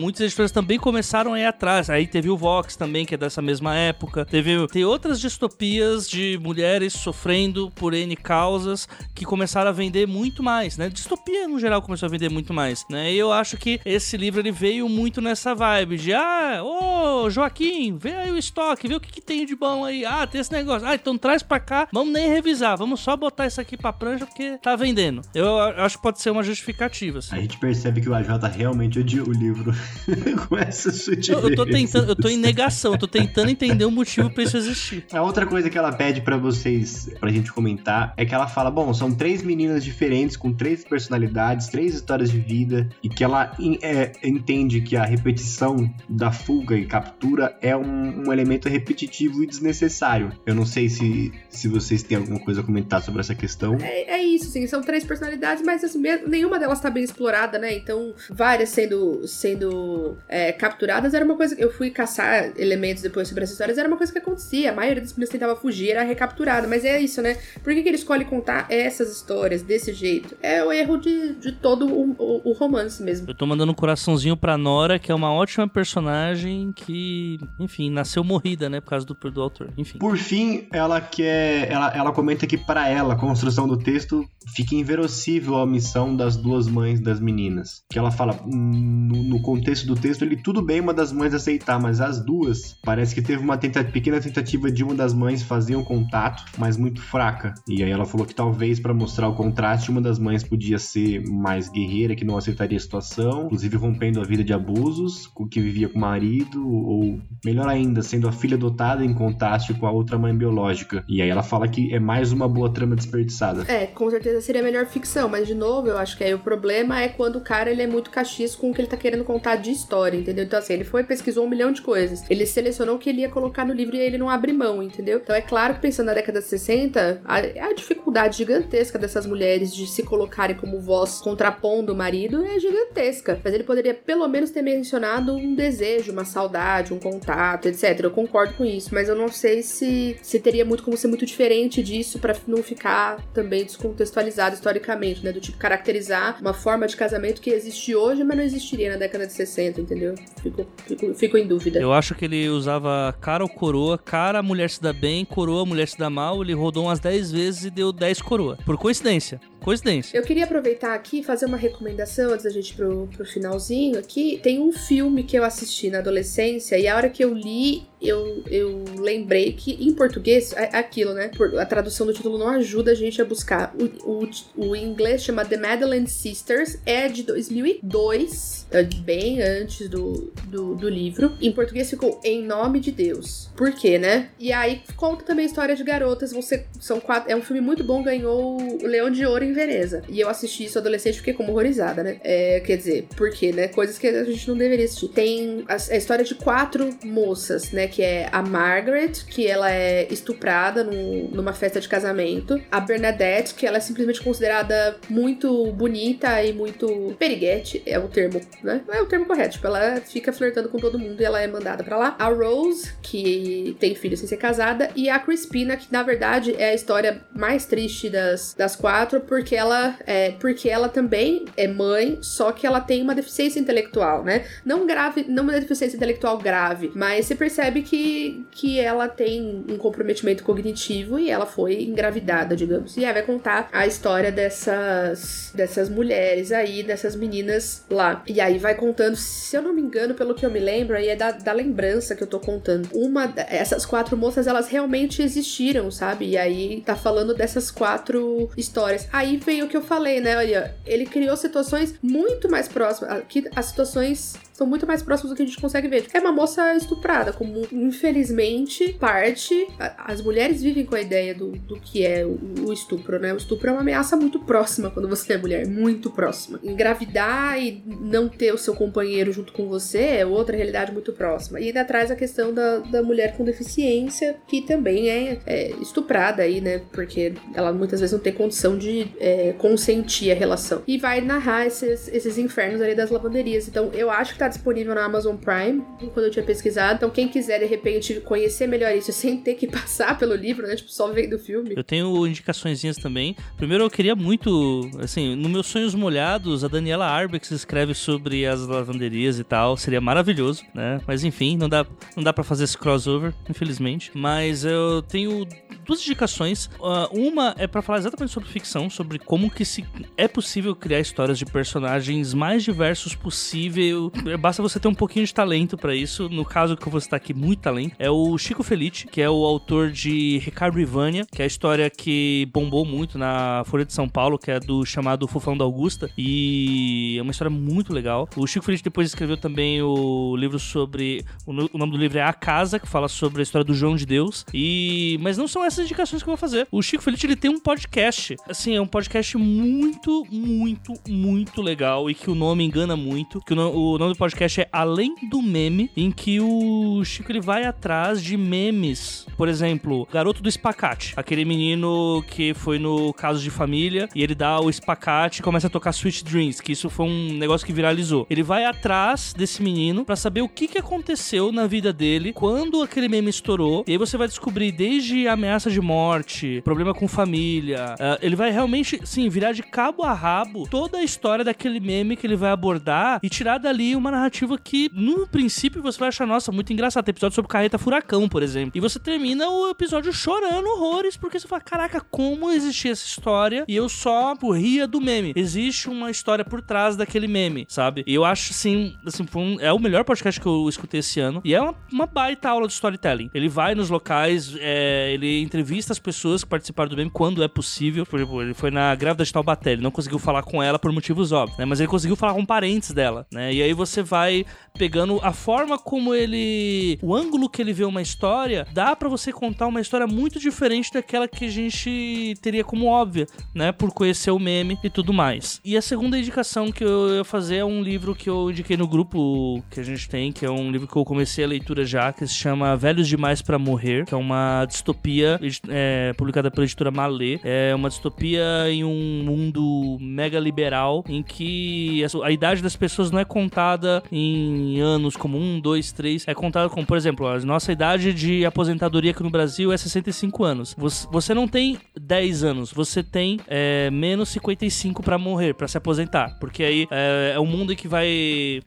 [0.00, 1.90] muitas editoras também começaram a ir atrás.
[1.90, 4.24] Aí teve o Vox também, que é dessa mesma época.
[4.24, 10.06] Teve Teve, tem outras distopias de mulheres sofrendo por N causas que começaram a vender
[10.06, 10.88] muito mais, né?
[10.88, 13.12] Distopia no geral começou a vender muito mais, né?
[13.12, 17.98] E eu acho que esse livro ele veio muito nessa vibe de ah, ô Joaquim,
[17.98, 20.06] vê aí o estoque, vê o que, que tem de bom aí.
[20.06, 20.88] Ah, tem esse negócio.
[20.88, 24.24] Ah, então traz pra cá, vamos nem revisar, vamos só botar isso aqui pra prancha
[24.24, 25.20] porque tá vendendo.
[25.34, 27.18] Eu acho que pode ser uma justificativa.
[27.18, 27.36] Assim.
[27.36, 29.74] A gente percebe que o AJ realmente odiou o livro
[30.48, 31.42] com essa sutileza.
[31.42, 34.42] Eu, eu tô tentando, eu tô em negação, eu tô tentando entender o motivo pra
[34.42, 35.04] isso existir.
[35.12, 38.70] A outra coisa que ela pede para vocês, pra gente comentar, é que ela fala:
[38.70, 43.56] bom, são três meninas diferentes, com três personalidades, três histórias de vida, e que ela
[43.82, 49.46] é, entende que a repetição da fuga e captura é um, um, elemento repetitivo e
[49.46, 50.32] desnecessário.
[50.46, 53.76] Eu não sei se, se vocês têm alguma coisa a comentar sobre essa questão.
[53.80, 57.74] É, é isso, sim, são três personalidades, mas assim, nenhuma delas tá bem explorada, né?
[57.74, 63.28] Então, várias sendo, sendo é, capturadas era uma coisa que eu fui caçar elementos depois
[63.28, 64.70] sobre essas histórias, era uma coisa que acontecia.
[64.70, 66.66] A maioria das meninas tentava fugir, era recapturada.
[66.66, 67.36] Mas é isso, né?
[67.62, 70.36] Por que, que ele escolhe contar essas histórias desse jeito?
[70.42, 73.28] É o erro de, de todo o, o, o romance mesmo.
[73.28, 78.24] Eu tô mandando um coraçãozinho pra Nora, que é uma ótima personagem que, enfim, nasceu
[78.24, 78.80] morrida, né?
[78.80, 79.70] Por causa do, do autor.
[79.76, 79.98] Enfim.
[79.98, 81.70] Por fim, ela quer.
[81.70, 86.36] Ela, ela comenta que para ela, a construção do texto fica inverossível a missão das
[86.36, 87.82] duas mães das meninas.
[87.90, 91.80] Que ela fala, no, no contexto do texto, ele tudo bem uma das mães aceitar,
[91.80, 95.76] mas as duas, parece que teve uma tenta, pequena tentativa de uma das mães fazer
[95.76, 97.52] um contato, mas muito fraca.
[97.68, 101.22] E aí ela falou que talvez para mostrar o contraste, uma das mães podia ser
[101.28, 105.60] mais guerreira, que não aceitaria a situação, inclusive rompendo a vida de abusos, com que
[105.60, 109.90] vivia com o marido, ou melhor ainda, sendo a filha adotada em contraste com a
[109.90, 111.04] outra mãe biológica.
[111.06, 113.70] E aí ela fala que é mais uma boa trama desperdiçada.
[113.70, 117.00] É, com certeza seria melhor ficção, mas de novo, eu acho que aí o problema
[117.00, 119.56] é quando o cara ele é muito caxias com o que ele tá querendo contar
[119.56, 120.44] de história, entendeu?
[120.44, 122.22] Então, assim, ele foi pesquisou um milhão de coisas.
[122.30, 125.18] Ele selecionou o que ele ia colocar no livro ele não abre mão, entendeu?
[125.18, 129.74] Então é claro que pensando na década de 60, a, a dificuldade gigantesca dessas mulheres
[129.74, 133.40] de se colocarem como voz contrapondo o marido é gigantesca.
[133.42, 138.00] Mas ele poderia pelo menos ter mencionado um desejo, uma saudade, um contato, etc.
[138.02, 141.26] Eu concordo com isso, mas eu não sei se, se teria muito como ser muito
[141.26, 145.32] diferente disso para não ficar também descontextualizado historicamente, né?
[145.32, 148.96] Do tipo, cara caracterizar uma forma de casamento que existe hoje, mas não existiria na
[148.96, 150.14] década de 60, entendeu?
[150.42, 151.80] Fico, fico, fico em dúvida.
[151.80, 155.62] Eu acho que ele usava cara ou coroa, cara a mulher se dá bem, coroa
[155.62, 158.58] a mulher se dá mal, ele rodou umas 10 vezes e deu 10 coroa.
[158.64, 159.40] Por coincidência.
[159.60, 160.16] Coincidência.
[160.16, 164.40] Eu queria aproveitar aqui e fazer uma recomendação antes da gente pro, pro finalzinho aqui.
[164.42, 168.42] Tem um filme que eu assisti na adolescência e a hora que eu li, eu,
[168.50, 171.30] eu lembrei que em português, é aquilo, né?
[171.58, 173.74] A tradução do título não ajuda a gente a buscar.
[173.76, 180.32] O, o, o inglês chama The Madeline Sisters, é de 2002, é bem antes do,
[180.46, 181.36] do, do livro.
[181.40, 183.50] Em português ficou Em Nome de Deus.
[183.54, 184.28] Por né?
[184.38, 186.32] E aí conta também a história de garotas.
[186.32, 190.02] Você, são quatro, é um filme muito bom, ganhou o Leão de Ouro em Veneza.
[190.08, 192.18] E eu assisti isso adolescente fiquei como horrorizada, né?
[192.22, 193.68] É, quer dizer, por quê, né?
[193.68, 195.08] Coisas que a gente não deveria assistir.
[195.08, 197.86] Tem a, a, história de quatro moças, né?
[197.86, 202.60] Que é a Margaret, que ela é estuprada no, numa festa de casamento.
[202.70, 208.40] A Bernadette, que ela é simplesmente considerada muito bonita e muito periguete, é o termo,
[208.62, 208.82] né?
[208.90, 209.54] É o termo correto.
[209.54, 212.16] Tipo, ela fica flertando com todo mundo e ela é mandada para lá.
[212.18, 214.90] A Rose, que tem filho sem ser casada.
[214.94, 219.54] E a Crispina, que na verdade é a história mais triste das, das quatro, porque
[219.54, 224.44] ela é, porque ela também é mãe, só que ela tem uma deficiência intelectual, né?
[224.64, 229.76] Não grave, não uma deficiência intelectual grave, mas você percebe que, que ela tem um
[229.76, 232.96] comprometimento cognitivo e ela foi engravidada, digamos.
[232.96, 238.22] E aí vai contar a história dessas dessas mulheres aí, dessas meninas lá.
[238.26, 241.08] E aí vai contando, se eu não me engano, pelo que eu me lembro, aí
[241.08, 242.88] é da, da lembrança que eu tô contando.
[242.92, 243.26] Uma
[243.60, 246.30] essas quatro moças, elas realmente existiram, sabe?
[246.30, 249.06] E aí tá falando dessas quatro histórias.
[249.12, 250.36] Aí veio o que eu falei, né?
[250.36, 253.18] Olha, ele criou situações muito mais próximas.
[253.18, 256.04] Aqui, as situações são muito mais próximos do que a gente consegue ver.
[256.12, 259.66] É uma moça estuprada, como infelizmente parte.
[259.96, 263.32] As mulheres vivem com a ideia do, do que é o, o estupro, né?
[263.32, 266.60] O estupro é uma ameaça muito próxima quando você é mulher, muito próxima.
[266.62, 271.58] Engravidar e não ter o seu companheiro junto com você é outra realidade muito próxima.
[271.58, 276.42] E ainda traz a questão da, da mulher com deficiência, que também é, é estuprada
[276.42, 276.82] aí, né?
[276.92, 280.82] Porque ela muitas vezes não tem condição de é, consentir a relação.
[280.86, 283.66] E vai narrar esses, esses infernos ali das lavanderias.
[283.66, 285.82] Então eu acho que tá disponível na Amazon Prime,
[286.12, 286.96] quando eu tinha pesquisado.
[286.96, 290.76] Então, quem quiser, de repente, conhecer melhor isso sem ter que passar pelo livro, né?
[290.76, 291.74] Tipo, só vendo o filme.
[291.76, 293.36] Eu tenho indicações também.
[293.56, 298.66] Primeiro, eu queria muito, assim, no meus Sonhos Molhados, a Daniela Arbex escreve sobre as
[298.66, 299.76] lavanderias e tal.
[299.76, 301.00] Seria maravilhoso, né?
[301.06, 301.86] Mas enfim, não dá,
[302.16, 304.10] não dá para fazer esse crossover, infelizmente.
[304.14, 305.46] Mas eu tenho
[305.84, 306.66] duas indicações.
[306.78, 309.84] Uh, uma é para falar exatamente sobre ficção, sobre como que se
[310.16, 314.10] é possível criar histórias de personagens mais diversos possível
[314.40, 316.28] basta você ter um pouquinho de talento para isso.
[316.28, 317.94] No caso que eu vou citar aqui, muito talento.
[317.98, 321.88] É o Chico Felice, que é o autor de Ricardo Ivânia, que é a história
[321.90, 326.10] que bombou muito na Folha de São Paulo, que é do chamado Fofão da Augusta.
[326.16, 328.28] E é uma história muito legal.
[328.36, 331.24] O Chico Felice depois escreveu também o livro sobre.
[331.46, 334.06] O nome do livro é A Casa, que fala sobre a história do João de
[334.06, 334.46] Deus.
[334.54, 335.18] E.
[335.20, 336.66] Mas não são essas indicações que eu vou fazer.
[336.70, 338.36] O Chico Felice ele tem um podcast.
[338.48, 342.10] Assim, é um podcast muito, muito, muito legal.
[342.10, 343.40] E que o nome engana muito.
[343.40, 347.32] Que o, o nome do podcast podcast é Além do Meme, em que o Chico
[347.32, 349.26] ele vai atrás de memes.
[349.36, 354.34] Por exemplo, Garoto do Espacate, aquele menino que foi no caso de família e ele
[354.34, 357.72] dá o espacate e começa a tocar Sweet Dreams, que isso foi um negócio que
[357.72, 358.26] viralizou.
[358.30, 362.82] Ele vai atrás desse menino para saber o que, que aconteceu na vida dele quando
[362.82, 363.84] aquele meme estourou.
[363.86, 367.94] E aí você vai descobrir desde ameaça de morte, problema com família.
[367.98, 372.16] Uh, ele vai realmente, sim, virar de cabo a rabo toda a história daquele meme
[372.16, 376.26] que ele vai abordar e tirar dali uma narrativa que, no princípio, você vai achar,
[376.26, 377.04] nossa, muito engraçado.
[377.04, 378.72] Tem episódio sobre carreta furacão, por exemplo.
[378.74, 383.64] E você termina o episódio chorando horrores, porque você fala, caraca, como existia essa história?
[383.66, 385.32] E eu só ria do meme.
[385.36, 388.04] Existe uma história por trás daquele meme, sabe?
[388.06, 391.40] E eu acho, assim, assim um, é o melhor podcast que eu escutei esse ano.
[391.44, 393.30] E é uma, uma baita aula de storytelling.
[393.32, 397.48] Ele vai nos locais, é, ele entrevista as pessoas que participaram do meme quando é
[397.48, 398.04] possível.
[398.04, 400.92] Por exemplo, ele foi na grávida de Taubaté, ele não conseguiu falar com ela por
[400.92, 401.64] motivos óbvios, né?
[401.64, 403.52] Mas ele conseguiu falar com parentes dela, né?
[403.52, 404.44] E aí você vai
[404.74, 406.98] pegando a forma como ele.
[407.02, 410.92] o ângulo que ele vê uma história, dá para você contar uma história muito diferente
[410.92, 413.72] daquela que a gente teria como óbvia, né?
[413.72, 415.60] Por conhecer o meme e tudo mais.
[415.64, 418.86] E a segunda indicação que eu ia fazer é um livro que eu indiquei no
[418.86, 422.12] grupo que a gente tem, que é um livro que eu comecei a leitura já,
[422.12, 425.38] que se chama Velhos Demais para Morrer, que é uma distopia
[425.68, 427.40] é, publicada pela editora Malê.
[427.42, 433.18] É uma distopia em um mundo mega liberal em que a idade das pessoas não
[433.18, 436.24] é contada em anos como um, dois, três.
[436.26, 440.44] É contada como, por exemplo, a nossa idade de aposentadoria aqui no Brasil é 65
[440.44, 440.76] anos.
[441.10, 446.38] Você, não tem 10 anos, você tem é, menos 55 para morrer, para se aposentar.
[446.38, 448.08] Porque aí é, é um mundo que vai.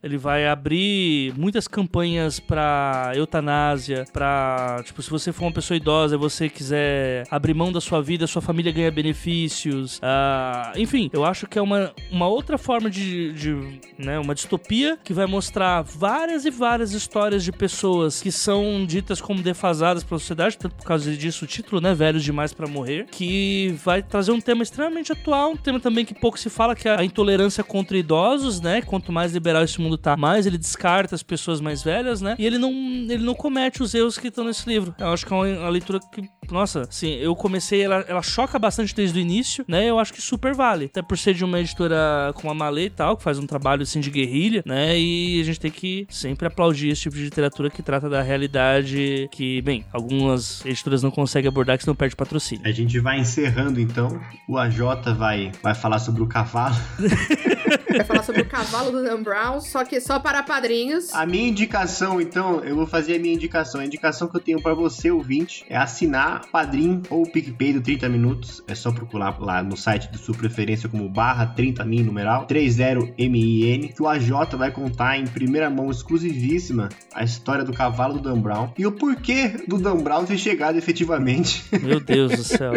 [0.04, 4.82] Ele vai abrir muitas campanhas pra eutanásia, pra.
[4.86, 8.28] Tipo, se você for uma pessoa idosa e você quiser abrir mão da sua vida,
[8.28, 10.00] sua família ganha benefícios.
[10.02, 13.80] Ah, enfim, eu acho que é uma, uma outra forma de, de.
[13.98, 19.22] né, uma distopia que vai mostrar várias e várias histórias de pessoas que são ditas
[19.22, 21.94] como defasadas pela sociedade, tanto por causa disso o título, né?
[21.94, 26.14] Velhos demais para morrer, que vai trazer um tema extremamente atual, um tema também que
[26.14, 28.82] pouco se fala, que é a intolerância contra idosos, né?
[28.82, 32.36] Quanto mais liberal esse mundo tá, mais ele descarta as pessoas mais velhas, né?
[32.38, 34.96] E ele não, ele não comete os erros que estão nesse livro.
[35.00, 38.58] Eu acho que é uma, uma leitura que, nossa, assim, eu comecei, ela, ela choca
[38.58, 39.90] bastante desde o início, né?
[39.90, 40.86] Eu acho que super vale.
[40.86, 43.84] Até por ser de uma editora como a Malê e tal, que faz um trabalho
[43.84, 44.98] assim de guerrilha, né?
[44.98, 49.30] E a gente tem que sempre aplaudir esse tipo de literatura que trata da realidade
[49.32, 52.66] que, bem, algumas editoras não conseguem abordar, que senão perde patrocínio.
[52.66, 54.20] A gente vai encerrando então.
[54.48, 54.80] O AJ
[55.18, 56.76] vai, vai falar sobre o cavalo.
[57.98, 61.14] Vai falar sobre o cavalo do Dan Brown, só que só para padrinhos.
[61.14, 63.82] A minha indicação, então, eu vou fazer a minha indicação.
[63.82, 68.10] A indicação que eu tenho para você, ouvinte, é assinar Padrim ou PicPay do 30
[68.10, 68.64] Minutos.
[68.68, 74.02] É só procurar lá no site de sua preferência como barra 30min numeral 30min, que
[74.02, 78.72] o AJ vai contar em primeira mão exclusivíssima a história do cavalo do Dan Brown
[78.78, 82.74] e o porquê do Dan Brown ter chegado efetivamente Meu Deus do céu.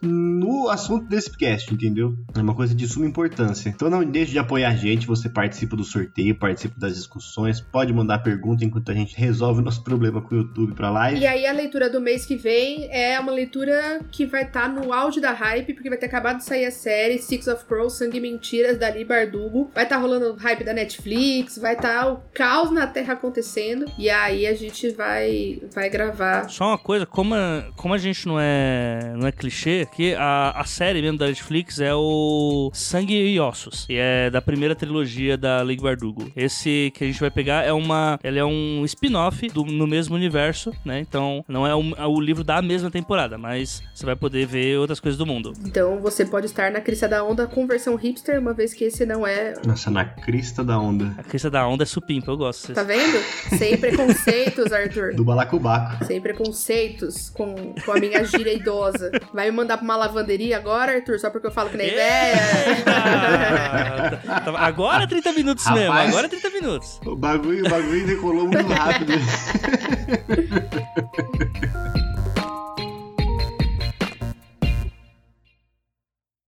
[0.00, 2.16] No assunto desse podcast, entendeu?
[2.34, 3.68] É uma coisa de suma importância.
[3.68, 7.92] Então não deixe de apoiar a gente, você participa do sorteio, participa das discussões, pode
[7.92, 11.20] mandar pergunta enquanto a gente resolve o nosso problema com o YouTube pra live.
[11.20, 14.92] E aí a leitura do mês que vem é uma leitura que vai estar no
[14.92, 18.18] auge da hype, porque vai ter acabado de sair a série Six of Crows, Sangue
[18.18, 19.70] e Mentiras, da Lee Bardugo.
[19.74, 23.86] Vai estar rolando o hype da Netflix, vai estar o caos na Terra acontecendo.
[23.98, 26.48] E aí a gente vai, vai gravar.
[26.48, 30.50] Só uma coisa, como a, como a gente não é, não é clichê, que a,
[30.56, 33.86] a série mesmo da Netflix é o Sangue e Ossos.
[33.88, 36.30] E é da primeira trilogia da League Bardugo.
[36.36, 38.18] Esse que a gente vai pegar é uma.
[38.22, 41.00] Ele é um spin-off do- no mesmo universo, né?
[41.00, 44.78] Então não é o, é o livro da mesma temporada, mas você vai poder ver
[44.78, 45.52] outras coisas do mundo.
[45.64, 49.04] Então você pode estar na crista da onda com versão hipster, uma vez que esse
[49.06, 49.54] não é.
[49.66, 51.14] Nossa, na crista da onda.
[51.18, 52.72] A crista da onda é supimpa, eu gosto.
[52.72, 53.18] Tá vendo?
[53.58, 55.14] Sem preconceitos, Arthur.
[55.16, 56.04] Do balacobaco.
[56.04, 59.10] Sem preconceitos com, com a minha gíria idosa.
[59.32, 61.18] Vai me mandar pra uma lavanderia agora, Arthur?
[61.18, 62.34] Só porque eu falo que nem velha?
[62.68, 64.20] Eita!
[64.24, 65.80] Tá- Agora é 30 minutos Rapaz.
[65.80, 67.00] mesmo, agora é 30 minutos.
[67.06, 69.12] O bagulho, o bagulho decolou muito rápido.